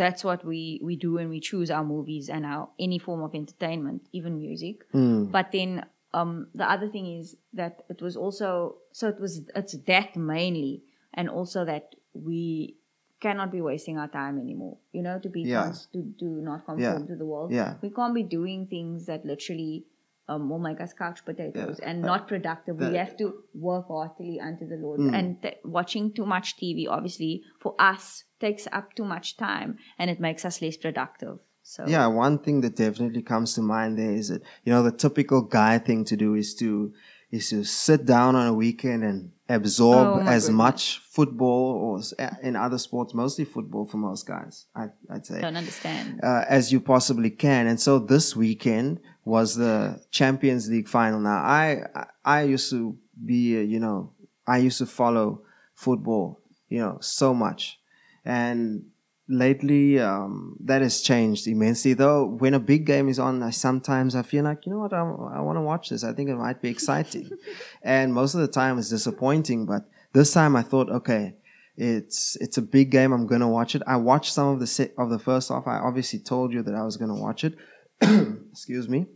that's 0.00 0.22
what 0.28 0.40
we 0.50 0.60
we 0.88 0.94
do 1.06 1.10
when 1.18 1.28
we 1.34 1.40
choose 1.50 1.68
our 1.76 1.84
movies 1.94 2.28
and 2.34 2.42
our 2.52 2.68
any 2.86 2.98
form 3.06 3.22
of 3.26 3.34
entertainment, 3.34 4.00
even 4.12 4.38
music. 4.46 4.76
Mm. 4.92 5.30
But 5.36 5.52
then 5.52 5.70
um, 6.18 6.32
the 6.54 6.66
other 6.74 6.88
thing 6.94 7.06
is 7.20 7.36
that 7.60 7.82
it 7.92 8.00
was 8.06 8.16
also 8.16 8.76
so 8.92 9.08
it 9.08 9.18
was 9.20 9.42
it's 9.60 9.76
that 9.90 10.16
mainly, 10.16 10.82
and 11.12 11.28
also 11.28 11.64
that 11.72 11.94
we 12.14 12.76
cannot 13.20 13.50
be 13.56 13.60
wasting 13.60 13.96
our 13.98 14.08
time 14.08 14.38
anymore. 14.38 14.76
You 14.92 15.02
know, 15.02 15.18
to 15.18 15.28
be 15.36 15.42
Yeah. 15.42 15.62
trans- 15.62 15.86
to 15.92 16.00
do 16.24 16.30
not 16.48 16.64
conform 16.66 17.02
Yeah. 17.02 17.06
to 17.10 17.16
the 17.16 17.24
world. 17.32 17.52
Yeah. 17.52 17.74
We 17.82 17.90
can't 17.90 18.14
be 18.14 18.22
doing 18.22 18.66
things 18.66 19.06
that 19.06 19.24
literally 19.24 19.84
um, 20.28 20.48
will 20.48 20.58
make 20.58 20.80
us 20.80 20.92
couch 20.92 21.24
potatoes 21.24 21.78
Yeah. 21.80 21.88
and 21.90 22.04
Uh, 22.04 22.06
not 22.06 22.28
productive. 22.28 22.78
we 22.78 22.96
have 22.96 23.16
to 23.18 23.26
work 23.54 23.88
heartily 23.88 24.40
unto 24.40 24.66
the 24.66 24.76
Lord. 24.76 25.00
Mm. 25.00 25.14
And 25.18 25.42
th- 25.42 25.58
watching 25.64 26.12
too 26.12 26.26
much 26.26 26.56
TV, 26.56 26.86
obviously, 26.88 27.42
for 27.60 27.74
us, 27.78 28.24
takes 28.40 28.66
up 28.72 28.94
too 28.94 29.04
much 29.04 29.36
time 29.36 29.76
and 29.98 30.10
it 30.10 30.20
makes 30.20 30.44
us 30.44 30.60
less 30.62 30.76
productive. 30.76 31.38
So 31.62 31.84
Yeah, 31.86 32.06
one 32.08 32.38
thing 32.38 32.60
that 32.62 32.76
definitely 32.76 33.22
comes 33.22 33.54
to 33.54 33.62
mind 33.62 33.98
there 33.98 34.12
is 34.12 34.28
that 34.28 34.42
you 34.64 34.72
know 34.72 34.82
the 34.82 34.92
typical 34.92 35.40
guy 35.42 35.78
thing 35.78 36.04
to 36.06 36.16
do 36.16 36.34
is 36.34 36.54
to 36.56 36.92
is 37.30 37.48
to 37.50 37.64
sit 37.64 38.04
down 38.06 38.36
on 38.36 38.46
a 38.46 38.52
weekend 38.54 39.02
and 39.02 39.32
absorb 39.48 40.08
Oh, 40.08 40.18
as 40.20 40.44
goodness. 40.44 40.50
much 40.50 40.98
football 40.98 41.72
or 41.84 41.98
s- 41.98 42.12
in 42.42 42.54
other 42.54 42.78
sports, 42.78 43.12
mostly 43.14 43.44
football 43.44 43.84
for 43.86 43.96
most 43.96 44.26
guys. 44.26 44.66
I, 44.76 44.84
I'd 45.10 45.26
say 45.26 45.40
don't 45.40 45.56
understand. 45.56 46.20
uh, 46.22 46.44
as 46.48 46.70
you 46.72 46.80
possibly 46.80 47.30
can. 47.30 47.66
And 47.66 47.80
so 47.80 47.98
this 47.98 48.36
weekend 48.36 49.00
was 49.24 49.56
the 49.56 50.00
Champions 50.10 50.68
League 50.68 50.88
final. 50.88 51.20
Now, 51.20 51.38
I 51.38 51.82
I, 52.24 52.42
used 52.42 52.70
to 52.70 52.96
be, 53.24 53.62
you 53.62 53.80
know, 53.80 54.12
I 54.46 54.58
used 54.58 54.78
to 54.78 54.86
follow 54.86 55.42
football, 55.74 56.40
you 56.68 56.78
know, 56.78 56.98
so 57.00 57.32
much, 57.32 57.80
and 58.24 58.84
lately 59.26 59.98
um, 59.98 60.56
that 60.60 60.82
has 60.82 61.00
changed 61.00 61.46
immensely. 61.46 61.94
Though 61.94 62.26
when 62.26 62.52
a 62.52 62.60
big 62.60 62.84
game 62.84 63.08
is 63.08 63.18
on, 63.18 63.42
I 63.42 63.50
sometimes 63.50 64.14
I 64.14 64.22
feel 64.22 64.44
like, 64.44 64.66
you 64.66 64.72
know 64.72 64.80
what, 64.80 64.92
I, 64.92 65.00
I 65.00 65.40
want 65.40 65.56
to 65.56 65.62
watch 65.62 65.88
this. 65.88 66.04
I 66.04 66.12
think 66.12 66.28
it 66.28 66.36
might 66.36 66.60
be 66.60 66.68
exciting, 66.68 67.30
and 67.82 68.12
most 68.12 68.34
of 68.34 68.40
the 68.40 68.48
time 68.48 68.78
it's 68.78 68.90
disappointing. 68.90 69.64
But 69.66 69.88
this 70.12 70.32
time 70.32 70.56
I 70.56 70.62
thought, 70.62 70.90
okay. 70.90 71.36
It's 71.76 72.36
it's 72.36 72.56
a 72.56 72.62
big 72.62 72.92
game. 72.92 73.12
I'm 73.12 73.26
gonna 73.26 73.48
watch 73.48 73.74
it. 73.74 73.82
I 73.84 73.96
watched 73.96 74.32
some 74.32 74.46
of 74.46 74.60
the 74.60 74.66
set 74.68 74.94
of 74.96 75.10
the 75.10 75.18
first 75.18 75.48
half. 75.48 75.66
I 75.66 75.78
obviously 75.78 76.20
told 76.20 76.52
you 76.52 76.62
that 76.62 76.72
I 76.72 76.84
was 76.84 76.96
gonna 76.96 77.16
watch 77.16 77.42
it. 77.42 77.56
Excuse 78.52 78.88
me. 78.88 79.06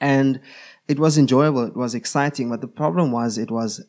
And 0.00 0.40
it 0.86 0.98
was 0.98 1.18
enjoyable. 1.18 1.64
It 1.64 1.76
was 1.76 1.94
exciting. 1.94 2.48
But 2.50 2.60
the 2.60 2.68
problem 2.68 3.10
was 3.12 3.38
it 3.38 3.50
was 3.50 3.84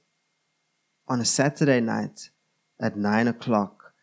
on 1.07 1.19
a 1.21 1.25
Saturday 1.25 1.79
night 1.79 2.29
at 2.79 2.97
nine 2.97 3.27
o'clock. 3.27 3.93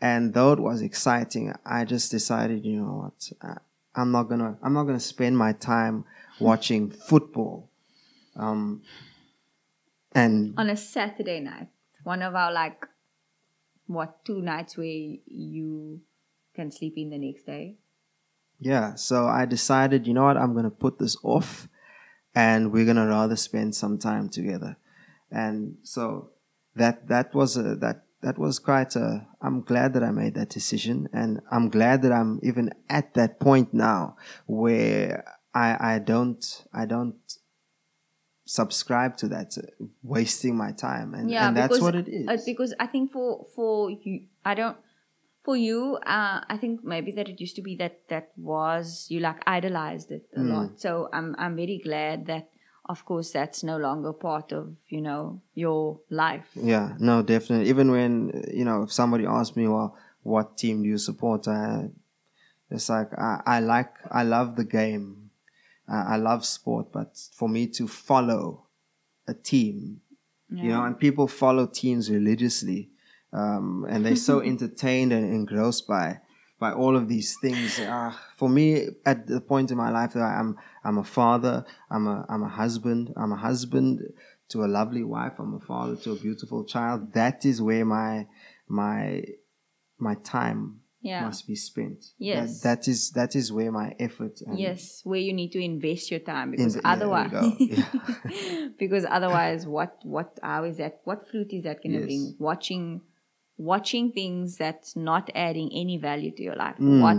And 0.00 0.32
though 0.34 0.52
it 0.52 0.60
was 0.60 0.80
exciting, 0.80 1.52
I 1.66 1.84
just 1.84 2.10
decided, 2.10 2.64
you 2.64 2.80
know 2.80 2.94
what, 3.02 3.32
I- 3.42 3.58
I'm 3.94 4.12
not 4.12 4.24
gonna, 4.24 4.56
I'm 4.62 4.72
not 4.72 4.84
gonna 4.84 5.00
spend 5.00 5.36
my 5.36 5.52
time 5.52 6.04
watching 6.38 6.90
football. 6.90 7.68
Um, 8.36 8.82
and 10.12 10.54
On 10.56 10.70
a 10.70 10.76
Saturday 10.76 11.40
night, 11.40 11.68
one 12.04 12.22
of 12.22 12.34
our 12.36 12.52
like, 12.52 12.86
what, 13.86 14.24
two 14.24 14.40
nights 14.40 14.76
where 14.76 14.86
you 14.86 16.00
can 16.54 16.70
sleep 16.70 16.94
in 16.96 17.10
the 17.10 17.18
next 17.18 17.44
day. 17.44 17.76
Yeah, 18.60 18.94
so 18.96 19.26
I 19.26 19.44
decided, 19.44 20.06
you 20.06 20.14
know 20.14 20.24
what, 20.24 20.36
I'm 20.36 20.54
gonna 20.54 20.70
put 20.70 20.98
this 20.98 21.16
off, 21.22 21.68
and 22.34 22.72
we're 22.72 22.86
gonna 22.86 23.06
rather 23.06 23.36
spend 23.36 23.74
some 23.74 23.98
time 23.98 24.28
together, 24.28 24.76
and 25.30 25.76
so 25.82 26.30
that 26.74 27.08
that 27.08 27.34
was 27.34 27.56
a 27.56 27.74
that 27.76 28.04
that 28.22 28.38
was 28.38 28.58
quite 28.58 28.96
a. 28.96 29.26
I'm 29.40 29.60
glad 29.62 29.92
that 29.94 30.02
I 30.02 30.10
made 30.10 30.34
that 30.34 30.48
decision, 30.48 31.08
and 31.12 31.40
I'm 31.50 31.68
glad 31.68 32.02
that 32.02 32.12
I'm 32.12 32.40
even 32.42 32.70
at 32.88 33.14
that 33.14 33.38
point 33.38 33.72
now 33.72 34.16
where 34.46 35.24
I 35.54 35.94
I 35.94 35.98
don't 36.00 36.64
I 36.72 36.84
don't 36.86 37.16
subscribe 38.44 39.16
to 39.18 39.28
that 39.28 39.54
wasting 40.02 40.56
my 40.56 40.72
time, 40.72 41.14
and 41.14 41.30
yeah, 41.30 41.48
and 41.48 41.56
that's 41.56 41.80
what 41.80 41.94
it 41.94 42.08
is. 42.08 42.44
because 42.44 42.74
I 42.80 42.86
think 42.86 43.12
for 43.12 43.46
for 43.54 43.90
you, 43.90 44.22
I 44.44 44.54
don't. 44.54 44.76
For 45.48 45.56
you, 45.56 45.96
uh, 46.04 46.44
I 46.46 46.58
think 46.60 46.84
maybe 46.84 47.10
that 47.12 47.26
it 47.30 47.40
used 47.40 47.56
to 47.56 47.62
be 47.62 47.74
that 47.76 48.06
that 48.08 48.32
was 48.36 49.06
you 49.08 49.20
like 49.20 49.40
idolized 49.46 50.10
it 50.10 50.26
a 50.36 50.40
Mm. 50.40 50.48
lot. 50.50 50.80
So 50.80 51.08
I'm 51.10 51.34
I'm 51.38 51.56
very 51.56 51.80
glad 51.82 52.26
that, 52.26 52.50
of 52.84 53.06
course, 53.06 53.32
that's 53.32 53.64
no 53.64 53.78
longer 53.78 54.12
part 54.12 54.52
of 54.52 54.76
you 54.90 55.00
know 55.00 55.40
your 55.54 56.00
life. 56.10 56.50
Yeah, 56.54 56.96
no, 56.98 57.22
definitely. 57.22 57.70
Even 57.70 57.90
when 57.90 58.44
you 58.52 58.64
know, 58.66 58.82
if 58.82 58.92
somebody 58.92 59.24
asks 59.24 59.56
me, 59.56 59.66
well, 59.68 59.96
what 60.22 60.58
team 60.58 60.82
do 60.82 60.88
you 60.90 60.98
support? 60.98 61.48
I, 61.48 61.88
it's 62.70 62.90
like 62.90 63.18
I, 63.18 63.40
I 63.46 63.60
like, 63.60 63.94
I 64.10 64.24
love 64.24 64.56
the 64.56 64.64
game, 64.66 65.30
I, 65.88 66.14
I 66.14 66.16
love 66.16 66.44
sport, 66.44 66.92
but 66.92 67.16
for 67.32 67.48
me 67.48 67.66
to 67.68 67.88
follow 67.88 68.66
a 69.26 69.32
team, 69.32 70.02
you 70.50 70.68
know, 70.72 70.84
and 70.84 70.98
people 70.98 71.26
follow 71.26 71.66
teams 71.66 72.10
religiously, 72.10 72.90
um, 73.32 73.86
and 73.88 74.04
they're 74.04 74.16
so 74.16 74.40
entertained 74.52 75.12
and 75.12 75.24
engrossed 75.32 75.86
by 75.86 76.20
by 76.60 76.72
all 76.72 76.96
of 76.96 77.06
these 77.08 77.36
things. 77.40 77.78
Uh, 77.78 78.12
for 78.36 78.48
me, 78.48 78.88
at 79.06 79.26
the 79.28 79.40
point 79.40 79.70
in 79.70 79.76
my 79.76 79.90
life 79.90 80.12
that 80.14 80.22
I'm, 80.24 80.56
I'm 80.82 80.98
a 80.98 81.04
father, 81.04 81.64
I'm 81.88 82.08
a, 82.08 82.26
I'm 82.28 82.42
a 82.42 82.48
husband, 82.48 83.12
I'm 83.16 83.30
a 83.32 83.36
husband 83.36 84.00
to 84.48 84.64
a 84.64 84.66
lovely 84.66 85.04
wife, 85.04 85.34
I'm 85.38 85.54
a 85.54 85.60
father 85.60 85.94
to 85.94 86.12
a 86.12 86.16
beautiful 86.16 86.64
child. 86.64 87.12
That 87.12 87.44
is 87.44 87.62
where 87.62 87.84
my 87.84 88.26
my 88.66 89.22
my 89.98 90.14
time 90.16 90.80
Yeah. 91.00 91.24
must 91.26 91.46
be 91.46 91.54
spent. 91.54 92.00
That- 92.00 92.14
Yes. 92.18 92.60
that 92.62 92.88
is 92.88 93.10
that 93.12 93.36
is 93.36 93.52
where 93.52 93.70
my 93.70 93.94
effort. 94.00 94.40
And 94.44 94.58
Yes, 94.58 95.00
where 95.04 95.20
you 95.20 95.32
need 95.32 95.52
to 95.52 95.60
invest 95.62 96.10
your 96.10 96.20
time 96.20 96.50
because 96.50 96.76
otherwise. 96.84 97.30
Yeah. 97.60 98.68
because 98.78 99.04
otherwise, 99.08 99.66
what 99.66 99.92
what 100.02 100.38
how 100.42 100.64
is 100.64 100.78
that? 100.78 101.00
What 101.04 101.28
fruit 101.30 101.52
is 101.52 101.62
that 101.64 101.82
going 101.82 101.92
to 101.92 101.98
Yes. 102.00 102.06
bring? 102.06 102.34
Watching, 102.38 103.00
watching 103.58 104.12
things 104.12 104.56
that's 104.56 104.96
not 104.96 105.30
adding 105.34 105.70
any 105.72 105.96
value 105.98 106.30
to 106.36 106.42
your 106.42 106.54
life. 106.56 106.76
Mm. 106.78 107.00
What 107.02 107.16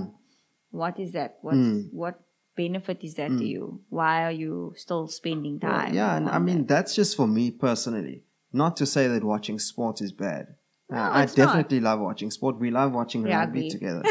what 0.71 0.99
is 0.99 1.11
that? 1.13 1.37
What's 1.41 1.57
Mm. 1.57 1.93
what 1.93 2.19
benefit 2.55 3.03
is 3.03 3.15
that 3.15 3.29
to 3.37 3.45
you? 3.45 3.81
Why 3.89 4.23
are 4.25 4.31
you 4.31 4.73
still 4.75 5.07
spending 5.07 5.59
Well, 5.61 5.71
time? 5.71 5.93
yeah, 5.93 6.15
and 6.17 6.29
I 6.29 6.39
mean 6.39 6.59
that? 6.59 6.67
that's 6.67 6.95
just 6.95 7.15
for 7.15 7.27
me 7.27 7.51
personally. 7.51 8.23
Not 8.51 8.75
to 8.77 8.85
say 8.85 9.07
that 9.07 9.23
watching 9.23 9.59
sport 9.59 10.01
is 10.01 10.11
bad. 10.11 10.55
Uh, 10.91 10.95
I 10.97 11.23
it's 11.23 11.37
not. 11.37 11.45
definitely 11.45 11.79
love 11.81 11.99
watching 11.99 12.31
sport. 12.31 12.57
We 12.59 12.71
love 12.71 12.93
watching 12.93 13.21
rugby, 13.23 13.35
Rugby. 13.61 13.69
together. 13.69 14.01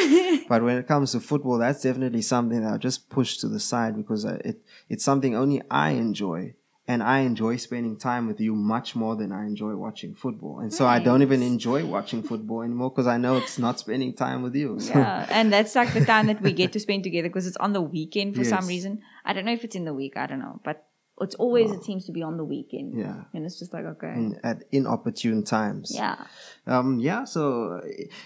but 0.49 0.63
when 0.63 0.79
it 0.79 0.87
comes 0.87 1.11
to 1.13 1.21
football, 1.21 1.59
that's 1.59 1.83
definitely 1.83 2.23
something 2.23 2.61
that 2.63 2.73
I 2.75 2.77
just 2.79 3.11
push 3.11 3.37
to 3.39 3.49
the 3.49 3.59
side 3.59 3.97
because 3.97 4.25
uh, 4.25 4.39
it 4.45 4.63
it's 4.89 5.05
something 5.05 5.35
only 5.35 5.61
I 5.71 5.91
enjoy, 5.91 6.55
and 6.89 7.03
I 7.03 7.19
enjoy 7.21 7.57
spending 7.59 7.99
time 7.99 8.27
with 8.27 8.41
you 8.41 8.55
much 8.55 8.97
more 8.97 9.15
than 9.15 9.31
I 9.31 9.45
enjoy 9.45 9.77
watching 9.77 10.15
football. 10.15 10.61
And 10.61 10.73
so 10.73 10.87
I 10.87 10.99
don't 10.99 11.21
even 11.21 11.43
enjoy 11.43 11.85
watching 11.85 12.23
football 12.23 12.63
anymore 12.63 12.91
because 12.91 13.07
I 13.07 13.19
know 13.19 13.37
it's 13.37 13.59
not 13.59 13.79
spending 13.79 14.15
time 14.15 14.41
with 14.41 14.57
you. 14.57 14.81
So. 14.81 14.95
yeah, 14.95 15.27
and 15.31 15.53
that's 15.53 15.75
like 15.75 15.93
the 15.93 16.05
time 16.05 16.29
that 16.29 16.41
we 16.41 16.53
get 16.53 16.73
to 16.73 16.81
spend 16.81 17.05
together 17.05 17.29
because 17.29 17.47
it's 17.47 17.59
on 17.59 17.75
the 17.75 17.83
weekend 17.83 18.35
for 18.35 18.43
some 18.43 18.67
reason. 18.67 19.03
I 19.25 19.35
don't 19.35 19.45
know 19.45 19.53
if 19.53 19.65
it's 19.65 19.77
in 19.77 19.85
the 19.85 19.93
week. 19.93 20.17
I 20.17 20.27
don't 20.27 20.39
know, 20.39 20.61
but 20.65 20.87
it's 21.21 21.35
always 21.35 21.71
it 21.71 21.85
seems 21.85 22.07
to 22.07 22.13
be 22.13 22.23
on 22.23 22.39
the 22.39 22.45
weekend. 22.45 22.99
Yeah. 22.99 23.25
and 23.35 23.45
it's 23.45 23.59
just 23.59 23.75
like 23.75 23.85
okay, 23.85 24.15
In, 24.15 24.41
at 24.43 24.65
inopportune 24.73 25.45
times. 25.45 25.93
yeah. 25.95 26.25
Um, 26.67 26.99
yeah, 27.01 27.25
so 27.25 27.83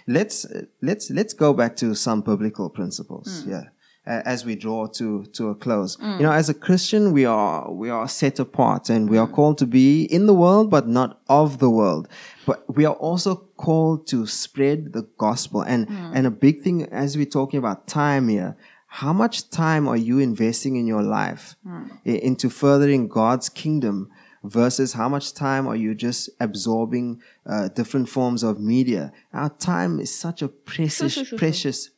let's 0.07 0.47
let's 0.81 1.11
let's 1.11 1.33
go 1.35 1.53
back 1.53 1.75
to 1.77 1.97
some 1.97 2.21
biblical 2.21 2.71
principles. 2.71 3.45
Yeah, 3.45 3.65
a- 4.07 4.27
as 4.27 4.45
we 4.45 4.55
draw 4.57 4.87
to 4.87 5.25
to 5.27 5.49
a 5.49 5.55
close. 5.55 5.97
Mm. 5.97 6.17
You 6.19 6.23
know, 6.25 6.33
as 6.33 6.49
a 6.49 6.55
Christian, 6.55 7.13
we 7.13 7.25
are 7.25 7.71
we 7.73 7.91
are 7.91 8.09
set 8.09 8.39
apart, 8.39 8.91
and 8.91 9.09
we 9.09 9.19
are 9.19 9.29
mm. 9.29 9.33
called 9.33 9.59
to 9.59 9.67
be 9.67 10.05
in 10.05 10.27
the 10.27 10.35
world, 10.35 10.71
but 10.71 10.89
not 10.89 11.21
of 11.29 11.59
the 11.59 11.71
world. 11.71 12.09
But 12.47 12.65
we 12.75 12.85
are 12.85 12.95
also 12.95 13.37
called 13.57 14.07
to 14.09 14.27
spread 14.27 14.93
the 14.93 15.07
gospel. 15.19 15.63
And 15.63 15.89
mm. 15.89 16.13
and 16.15 16.27
a 16.27 16.31
big 16.31 16.63
thing 16.63 16.85
as 16.93 17.17
we're 17.17 17.27
talking 17.27 17.59
about 17.59 17.87
time 17.87 18.29
here. 18.29 18.57
How 18.97 19.15
much 19.15 19.49
time 19.49 19.89
are 19.89 19.97
you 19.97 20.19
investing 20.19 20.77
in 20.77 20.87
your 20.87 21.03
life 21.03 21.57
i- 22.05 22.11
into 22.11 22.51
furthering 22.51 23.09
God's 23.09 23.49
kingdom? 23.49 24.09
versus 24.45 24.95
how 24.95 25.09
much 25.09 25.35
time 25.35 25.69
are 25.69 25.77
you 25.77 25.95
just 25.95 26.29
absorbing 26.41 27.23
uh, 27.47 27.69
different 27.69 28.09
forms 28.09 28.43
of 28.43 28.59
media. 28.59 29.13
Our 29.33 29.51
time 29.51 30.01
is 30.01 30.13
such 30.13 30.43
a 30.43 30.49
precious, 30.49 31.31
precious 31.37 31.91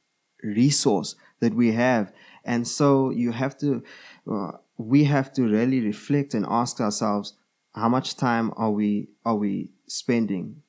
resource 0.43 1.17
that 1.45 1.55
we 1.55 1.73
have. 1.73 2.13
And 2.45 2.67
so 2.67 3.11
you 3.11 3.33
have 3.33 3.57
to, 3.59 3.83
uh, 4.31 4.53
we 4.79 5.05
have 5.05 5.33
to 5.35 5.43
really 5.43 5.81
reflect 5.81 6.35
and 6.35 6.47
ask 6.49 6.81
ourselves, 6.81 7.35
how 7.75 7.89
much 7.89 8.17
time 8.17 8.53
are 8.57 8.71
we, 8.71 9.09
are 9.25 9.37
we 9.37 9.71
spending 9.87 10.63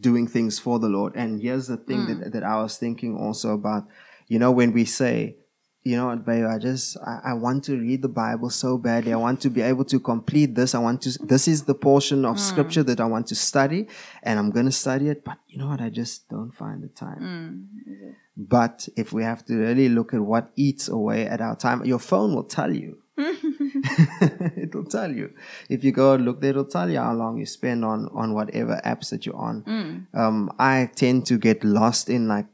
doing 0.00 0.26
things 0.26 0.58
for 0.58 0.78
the 0.78 0.88
Lord? 0.88 1.14
And 1.14 1.40
here's 1.40 1.68
the 1.68 1.76
thing 1.76 2.06
that, 2.06 2.16
hmm. 2.16 2.30
that 2.30 2.42
I 2.42 2.56
was 2.62 2.76
thinking 2.76 3.16
also 3.16 3.54
about, 3.54 3.84
you 4.28 4.38
know, 4.38 4.50
when 4.50 4.72
we 4.72 4.84
say, 4.84 5.36
you 5.84 5.96
know 5.96 6.06
what, 6.06 6.26
babe, 6.26 6.46
I 6.46 6.58
just, 6.58 6.96
I, 6.98 7.30
I 7.30 7.32
want 7.34 7.62
to 7.64 7.78
read 7.78 8.02
the 8.02 8.08
Bible 8.08 8.50
so 8.50 8.76
badly. 8.76 9.12
I 9.12 9.16
want 9.16 9.40
to 9.42 9.50
be 9.50 9.62
able 9.62 9.84
to 9.84 10.00
complete 10.00 10.56
this. 10.56 10.74
I 10.74 10.80
want 10.80 11.02
to, 11.02 11.16
this 11.22 11.46
is 11.46 11.62
the 11.62 11.76
portion 11.76 12.24
of 12.24 12.36
hmm. 12.36 12.42
scripture 12.42 12.82
that 12.82 12.98
I 12.98 13.04
want 13.04 13.28
to 13.28 13.36
study 13.36 13.86
and 14.24 14.38
I'm 14.38 14.50
going 14.50 14.66
to 14.66 14.72
study 14.72 15.08
it. 15.10 15.24
But 15.24 15.38
you 15.46 15.58
know 15.58 15.68
what? 15.68 15.80
I 15.80 15.90
just 15.90 16.28
don't 16.28 16.52
find 16.52 16.82
the 16.82 16.88
time. 16.88 17.68
Hmm. 17.86 18.25
But 18.36 18.88
if 18.96 19.12
we 19.12 19.22
have 19.22 19.44
to 19.46 19.56
really 19.56 19.88
look 19.88 20.12
at 20.12 20.20
what 20.20 20.50
eats 20.56 20.88
away 20.88 21.26
at 21.26 21.40
our 21.40 21.56
time, 21.56 21.84
your 21.84 21.98
phone 21.98 22.34
will 22.34 22.44
tell 22.44 22.74
you. 22.74 22.98
it'll 24.56 24.84
tell 24.84 25.10
you. 25.10 25.32
If 25.68 25.84
you 25.84 25.92
go 25.92 26.14
and 26.14 26.24
look 26.24 26.40
there, 26.40 26.50
it'll 26.50 26.64
tell 26.64 26.90
you 26.90 26.98
how 26.98 27.14
long 27.14 27.38
you 27.38 27.46
spend 27.46 27.84
on, 27.84 28.08
on 28.12 28.34
whatever 28.34 28.80
apps 28.84 29.10
that 29.10 29.24
you're 29.26 29.36
on. 29.36 30.06
Um, 30.14 30.52
I 30.58 30.90
tend 30.94 31.26
to 31.26 31.38
get 31.38 31.64
lost 31.64 32.10
in 32.10 32.28
like 32.28 32.46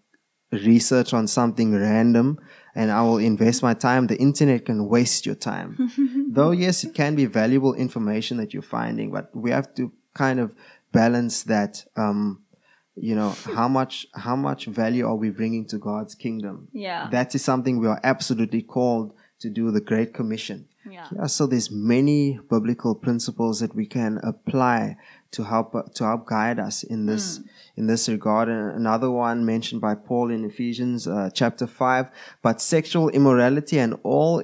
research 0.53 1.15
on 1.15 1.27
something 1.27 1.75
random 1.75 2.39
and 2.75 2.91
I 2.91 3.03
will 3.03 3.19
invest 3.19 3.63
my 3.63 3.75
time. 3.75 4.07
The 4.07 4.19
internet 4.19 4.67
can 4.67 4.89
waste 4.89 5.27
your 5.27 5.35
time. 5.35 5.91
Though, 6.31 6.53
yes, 6.53 6.85
it 6.85 6.95
can 6.95 7.15
be 7.15 7.27
valuable 7.27 7.75
information 7.75 8.37
that 8.39 8.53
you're 8.53 8.63
finding, 8.63 9.11
but 9.11 9.35
we 9.35 9.51
have 9.51 9.75
to 9.75 9.93
kind 10.15 10.41
of 10.41 10.55
balance 10.93 11.43
that. 11.45 11.85
Um, 11.97 12.43
you 12.95 13.15
know, 13.15 13.31
how 13.55 13.69
much, 13.69 14.07
how 14.15 14.37
much 14.37 14.67
value 14.67 15.07
are 15.07 15.17
we 15.17 15.31
bringing 15.31 15.67
to 15.67 15.79
God's 15.79 16.15
kingdom? 16.15 16.69
Yeah. 16.73 17.09
That 17.11 17.35
is 17.35 17.43
something 17.45 17.79
we 17.79 17.87
are 17.87 18.01
absolutely 18.05 18.63
called 18.63 19.13
to 19.41 19.51
do 19.51 19.71
the 19.71 19.81
Great 19.81 20.13
Commission. 20.15 20.69
Yeah. 20.89 21.07
Yeah, 21.13 21.27
so 21.27 21.47
there's 21.47 21.71
many 21.71 22.41
biblical 22.51 22.95
principles 22.95 23.61
that 23.61 23.75
we 23.75 23.87
can 23.87 24.19
apply 24.23 24.97
to 25.31 25.45
help 25.45 25.95
to 25.95 26.05
help 26.05 26.27
guide 26.27 26.59
us 26.59 26.83
in 26.83 27.07
this 27.07 27.41
in 27.77 27.87
this 27.87 28.09
regard. 28.09 28.49
And 28.49 28.73
another 28.73 29.11
one 29.11 29.47
mentioned 29.47 29.81
by 29.81 29.95
Paul 29.95 30.31
in 30.31 30.45
Ephesians 30.45 31.07
uh, 31.07 31.31
chapter 31.33 31.69
five. 31.69 32.11
But 32.43 32.61
sexual 32.61 33.09
immorality 33.11 33.79
and 33.79 33.95
all 34.03 34.41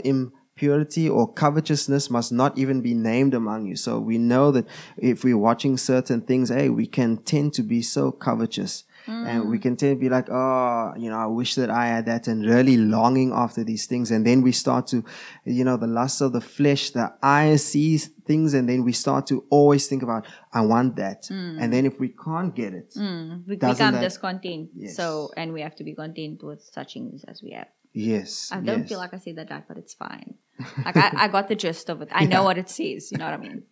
impurity 0.59 1.09
or 1.09 1.33
covetousness 1.33 2.11
must 2.11 2.33
not 2.33 2.59
even 2.59 2.81
be 2.81 2.93
named 2.93 3.33
among 3.33 3.67
you. 3.67 3.77
So 3.77 4.01
we 4.01 4.19
know 4.19 4.51
that 4.51 4.67
if 4.97 5.23
we're 5.23 5.39
watching 5.39 5.77
certain 5.77 6.21
things, 6.21 6.49
hey, 6.49 6.69
we 6.69 6.87
can 6.87 7.19
tend 7.19 7.55
to 7.55 7.63
be 7.63 7.81
so 7.81 8.11
covetous. 8.11 8.85
And 9.07 9.49
we 9.49 9.59
mm. 9.59 9.63
can 9.63 9.77
tend 9.77 9.97
to 9.97 10.01
be 10.01 10.11
like, 10.11 10.29
oh, 10.29 10.93
you 10.99 11.09
know, 11.09 11.17
I 11.17 11.25
wish 11.25 11.55
that 11.55 11.71
I 11.71 11.87
had 11.87 12.05
that 12.07 12.29
and 12.29 12.45
really 12.45 12.77
longing 12.77 13.33
after 13.33 13.65
these 13.65 13.87
things. 13.87 14.11
And 14.11 14.27
then 14.27 14.43
we 14.43 14.53
start 14.53 14.87
to, 14.89 15.03
you 15.47 15.65
know, 15.65 15.79
the 15.79 15.87
lust 15.87 16.21
of 16.21 16.35
the 16.35 16.43
flesh, 16.43 16.91
the 16.91 17.15
eye 17.23 17.57
sees 17.57 18.09
things. 18.27 18.53
And 18.53 18.69
then 18.69 18.85
we 18.85 18.93
start 18.93 19.27
to 19.29 19.45
always 19.49 19.87
think 19.87 20.03
about, 20.03 20.27
I 20.53 20.61
want 20.61 20.97
that. 20.97 21.23
Mm. 21.23 21.57
And 21.59 21.73
then 21.73 21.87
if 21.87 21.99
we 21.99 22.09
can't 22.09 22.55
get 22.55 22.75
it, 22.75 22.93
mm. 22.99 23.47
We 23.47 23.57
Doesn't 23.57 23.77
become 23.79 23.95
that- 23.95 24.03
discontent. 24.03 24.71
Yes. 24.75 24.97
So, 24.97 25.31
and 25.39 25.55
we 25.55 25.63
have 25.63 25.77
to 25.77 25.85
be 25.85 25.95
content 25.95 26.43
with 26.43 26.61
such 26.61 26.93
things 26.93 27.25
as 27.27 27.43
we 27.43 27.53
have. 27.53 27.69
Yes. 27.99 28.51
I 28.53 28.61
don't 28.69 28.81
yes. 28.81 28.89
feel 28.89 28.99
like 29.05 29.15
I 29.15 29.19
said 29.19 29.37
that 29.37 29.51
right, 29.51 29.67
but 29.69 29.77
it's 29.83 29.95
fine. 29.95 30.35
Like 30.85 30.97
I, 30.97 31.09
I 31.25 31.29
got 31.29 31.49
the 31.49 31.55
gist 31.65 31.89
of 31.93 32.03
it. 32.03 32.09
I 32.13 32.25
know 32.33 32.43
what 32.49 32.59
it 32.59 32.69
says. 32.79 33.11
You 33.13 33.19
know 33.19 33.27
what 33.31 33.35
I 33.41 33.43
mean? 33.47 33.63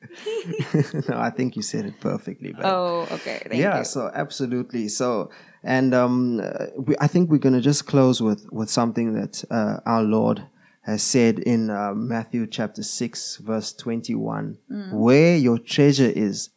no, 1.09 1.17
I 1.29 1.31
think 1.37 1.57
you 1.57 1.63
said 1.63 1.85
it 1.91 2.01
perfectly. 2.01 2.53
But 2.53 2.65
Oh, 2.65 3.07
okay. 3.17 3.39
Thank 3.49 3.61
yeah 3.65 3.79
you. 3.79 3.85
so 3.85 4.11
absolutely 4.25 4.89
so 4.89 5.31
and 5.77 5.95
um 6.03 6.41
uh, 6.41 6.67
we, 6.87 6.95
i 7.01 7.09
think 7.13 7.23
we're 7.31 7.45
going 7.47 7.59
to 7.61 7.67
just 7.73 7.83
close 7.93 8.19
with 8.29 8.43
with 8.59 8.71
something 8.71 9.09
that 9.21 9.35
uh, 9.51 9.77
our 9.93 10.03
lord 10.17 10.39
has 10.83 11.03
said 11.03 11.35
in 11.41 11.71
uh, 11.71 11.93
matthew 11.95 12.47
chapter 12.47 12.83
6 12.83 13.37
verse 13.51 13.73
21 13.73 14.59
Mm. 14.71 14.93
where 15.07 15.37
your 15.47 15.59
treasure 15.59 16.13
is 16.29 16.51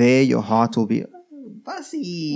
there 0.00 0.22
your 0.22 0.42
heart 0.52 0.76
will 0.76 0.86
be 0.86 1.04
Bussy. 1.68 2.34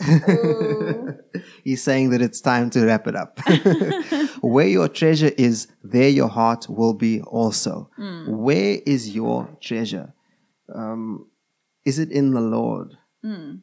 He's 1.64 1.82
saying 1.82 2.10
that 2.10 2.22
it's 2.22 2.40
time 2.40 2.70
to 2.70 2.84
wrap 2.84 3.06
it 3.06 3.16
up. 3.16 3.38
Where 4.40 4.66
your 4.66 4.88
treasure 4.88 5.30
is, 5.36 5.68
there 5.82 6.08
your 6.08 6.28
heart 6.28 6.68
will 6.68 6.94
be 6.94 7.20
also. 7.22 7.90
Hmm. 7.96 8.24
Where 8.28 8.78
is 8.86 9.14
your 9.14 9.48
treasure? 9.60 10.14
Um, 10.74 11.26
is 11.84 11.98
it 11.98 12.10
in 12.10 12.32
the 12.32 12.40
Lord? 12.40 12.96
Hmm. 13.22 13.56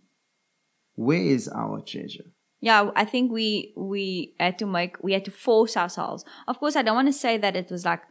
Where 0.96 1.22
is 1.22 1.48
our 1.48 1.82
treasure? 1.82 2.26
yeah 2.60 2.90
i 2.96 3.06
think 3.06 3.32
we 3.32 3.72
we 3.78 4.34
had 4.40 4.58
to 4.58 4.66
make 4.66 4.96
we 5.04 5.14
had 5.14 5.24
to 5.24 5.30
force 5.30 5.78
ourselves 5.78 6.26
of 6.48 6.58
course 6.60 6.76
i 6.76 6.82
don't 6.82 6.96
want 6.96 7.08
to 7.08 7.14
say 7.14 7.38
that 7.38 7.56
it 7.56 7.70
was 7.70 7.86
like 7.86 8.02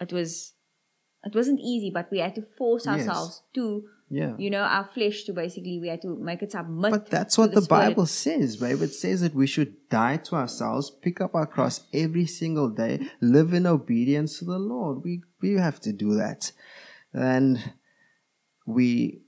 it 0.00 0.12
was 0.12 0.54
it 1.22 1.32
wasn't 1.36 1.60
easy 1.60 1.88
but 1.94 2.10
we 2.10 2.18
had 2.18 2.34
to 2.34 2.42
force 2.58 2.84
Yes. 2.84 3.06
ourselves 3.06 3.42
to 3.54 3.84
Yeah. 4.08 4.34
you 4.38 4.50
know 4.50 4.60
our 4.62 4.88
flesh 4.94 5.24
to 5.24 5.32
basically 5.32 5.80
we 5.80 5.88
had 5.88 6.00
to 6.02 6.16
make 6.16 6.40
it 6.40 6.52
submit 6.52 6.92
But 6.92 7.10
that's 7.10 7.36
what 7.36 7.52
the, 7.54 7.62
Spirit. 7.62 7.88
Bible 7.88 8.06
says, 8.06 8.56
babe. 8.56 8.80
It 8.80 8.94
says 8.94 9.20
that 9.22 9.34
we 9.34 9.48
should 9.48 9.74
die 9.90 10.18
to 10.18 10.36
ourselves, 10.36 10.90
pick 10.90 11.20
up 11.20 11.34
our 11.34 11.46
cross 11.46 11.80
every 11.92 12.26
single 12.26 12.68
day, 12.70 12.94
live 13.20 13.52
in 13.52 13.66
obedience 13.66 14.38
to 14.38 14.44
the 14.44 14.58
Lord. 14.60 15.02
We 15.02 15.22
we 15.42 15.54
have 15.54 15.80
to 15.80 15.92
do 15.92 16.14
that, 16.14 16.52
and 17.12 17.58
we 18.66 19.22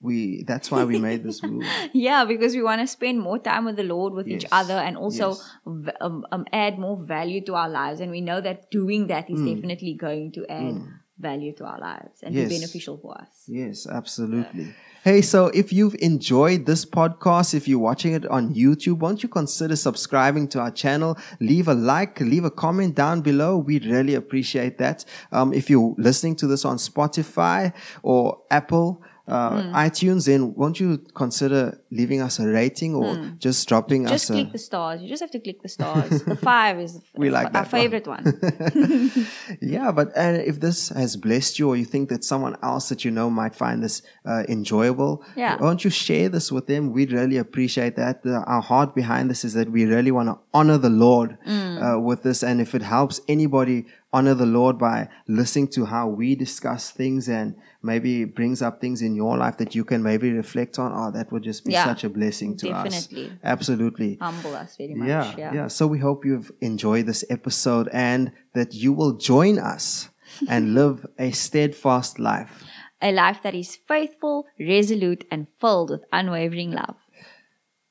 we 0.00 0.42
that's 0.46 0.70
why 0.70 0.84
we 0.84 0.98
made 0.98 1.22
this 1.22 1.42
move. 1.42 1.64
yeah 1.92 2.24
because 2.24 2.54
we 2.54 2.62
want 2.62 2.80
to 2.80 2.86
spend 2.88 3.20
more 3.20 3.38
time 3.38 3.64
with 3.64 3.76
the 3.76 3.84
lord 3.84 4.12
with 4.14 4.26
each 4.26 4.44
other 4.50 4.74
and 4.74 4.96
also 4.96 5.28
Yes. 5.30 5.50
v- 5.64 5.92
um, 6.00 6.26
um, 6.32 6.44
add 6.52 6.76
more 6.78 6.96
value 7.04 7.40
to 7.44 7.54
our 7.54 7.68
lives 7.68 8.00
and 8.00 8.10
we 8.10 8.20
know 8.20 8.40
that 8.40 8.68
doing 8.70 9.06
that 9.06 9.30
is 9.30 9.38
Mm. 9.38 9.54
definitely 9.54 9.94
going 9.94 10.32
to 10.32 10.46
add 10.50 10.74
value 11.22 11.52
to 11.58 11.64
our 11.64 11.78
lives 11.78 12.16
and 12.22 12.34
Yes. 12.34 12.48
be 12.48 12.56
beneficial 12.58 12.96
for 13.02 13.12
us 13.22 13.28
Yes, 13.46 13.86
absolutely. 13.86 14.74
Hey, 15.04 15.20
so 15.20 15.46
if 15.48 15.72
you've 15.72 15.96
enjoyed 15.98 16.64
this 16.64 16.84
podcast, 16.84 17.54
if 17.54 17.66
you're 17.66 17.80
watching 17.90 18.12
it 18.14 18.24
on 18.26 18.54
YouTube, 18.54 18.98
won't 18.98 19.20
you 19.24 19.28
consider 19.28 19.74
subscribing 19.74 20.46
to 20.48 20.60
our 20.60 20.70
channel? 20.70 21.18
Leave 21.40 21.66
a 21.66 21.74
like, 21.74 22.20
leave 22.20 22.44
a 22.44 22.52
comment 22.52 22.94
down 22.94 23.20
below. 23.20 23.56
We'd 23.56 23.84
really 23.84 24.14
appreciate 24.14 24.78
that. 24.78 25.04
Um, 25.32 25.52
if 25.52 25.68
you're 25.68 25.94
listening 25.98 26.36
to 26.36 26.46
this 26.46 26.64
on 26.64 26.76
Spotify 26.76 27.72
or 28.04 28.42
Apple, 28.52 29.02
uh, 29.28 29.62
iTunes, 29.86 30.26
then 30.26 30.52
won't 30.54 30.80
you 30.80 30.98
consider 31.14 31.78
leaving 31.90 32.20
us 32.20 32.38
a 32.40 32.46
rating 32.46 32.94
or 32.94 33.16
just 33.38 33.68
dropping 33.68 34.02
just 34.04 34.14
us 34.14 34.20
Just 34.28 34.32
click 34.32 34.52
the 34.52 34.58
stars 34.58 35.00
you 35.02 35.08
just 35.08 35.20
have 35.22 35.30
to 35.30 35.38
click 35.38 35.62
the 35.62 35.68
stars 35.68 36.22
the 36.24 36.36
five 36.50 36.80
is 36.80 37.00
We 37.14 37.30
like 37.30 37.46
our 37.46 37.52
that 37.52 37.72
one. 37.72 37.80
favorite 37.80 38.06
one, 38.08 38.24
yeah, 39.60 39.92
but 39.92 40.08
uh, 40.16 40.42
if 40.44 40.60
this 40.60 40.88
has 40.90 41.16
blessed 41.16 41.58
you, 41.58 41.68
or 41.68 41.76
you 41.76 41.84
think 41.84 42.08
that 42.08 42.24
someone 42.24 42.56
else 42.62 42.88
that 42.88 43.04
you 43.04 43.10
know 43.10 43.30
might 43.30 43.54
find 43.54 43.82
this 43.82 44.02
uh, 44.24 44.42
enjoyable, 44.48 45.24
Yeah. 45.36 45.56
won't 45.60 45.84
you 45.84 45.90
share 45.90 46.28
this 46.28 46.50
with 46.50 46.66
them? 46.66 46.92
We'd 46.92 47.12
really 47.12 47.36
appreciate 47.36 47.96
that. 47.96 48.22
The, 48.22 48.36
our 48.44 48.62
heart 48.62 48.94
behind 48.94 49.30
this 49.30 49.44
is 49.44 49.54
that 49.54 49.70
we 49.70 49.84
really 49.84 50.10
want 50.10 50.28
to 50.28 50.38
honor 50.54 50.78
the 50.78 50.90
Lord 50.90 51.38
uh, 51.46 51.98
with 52.00 52.22
this, 52.22 52.42
and 52.42 52.60
if 52.60 52.74
it 52.74 52.82
helps 52.82 53.20
anybody 53.28 53.86
honor 54.12 54.34
the 54.34 54.46
Lord 54.46 54.78
by 54.78 55.08
listening 55.26 55.68
to 55.68 55.86
how 55.86 56.06
we 56.08 56.34
discuss 56.34 56.90
things 56.90 57.28
and 57.28 57.54
maybe 57.82 58.24
brings 58.24 58.62
up 58.62 58.80
things 58.80 59.02
in 59.02 59.14
your 59.14 59.36
life 59.36 59.56
that 59.58 59.74
you 59.74 59.84
can 59.84 60.02
maybe 60.02 60.30
reflect 60.32 60.78
on, 60.78 60.92
oh, 60.94 61.10
that 61.10 61.32
would 61.32 61.42
just 61.42 61.64
be 61.64 61.72
Yeah, 61.72 61.84
such 61.84 62.04
a 62.04 62.08
blessing 62.08 62.56
to 62.58 62.66
definitely. 62.68 62.90
us. 62.90 63.00
Definitely. 63.02 63.38
Absolutely. 63.44 64.18
humble 64.20 64.54
us 64.54 64.76
very 64.76 64.94
much 64.94 65.08
Yeah, 65.08 65.34
yeah, 65.38 65.54
yeah. 65.54 65.66
So 65.68 65.86
we 65.86 65.98
hope 65.98 66.24
you've 66.24 66.52
enjoyed 66.60 67.06
this 67.06 67.24
episode 67.30 67.88
and 67.92 68.32
that 68.54 68.72
you 68.74 68.92
will 68.92 69.14
join 69.16 69.58
us 69.58 70.08
and 70.48 70.74
live 70.80 71.06
a 71.18 71.30
steadfast 71.32 72.18
life. 72.18 72.64
a 73.00 73.10
life 73.12 73.40
that 73.42 73.54
is 73.54 73.76
faithful 73.88 74.46
resolute 74.60 75.24
and 75.30 75.46
filled 75.60 75.90
with 75.90 76.04
unwavering 76.12 76.70
love 76.70 76.96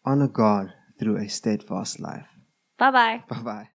Honor 0.06 0.28
God 0.30 0.74
through 0.98 1.18
a 1.18 1.28
steadfast 1.30 2.00
life. 2.00 2.28
bye 2.78 2.92
bye 2.92 3.24
Bye 3.30 3.42
bye. 3.44 3.68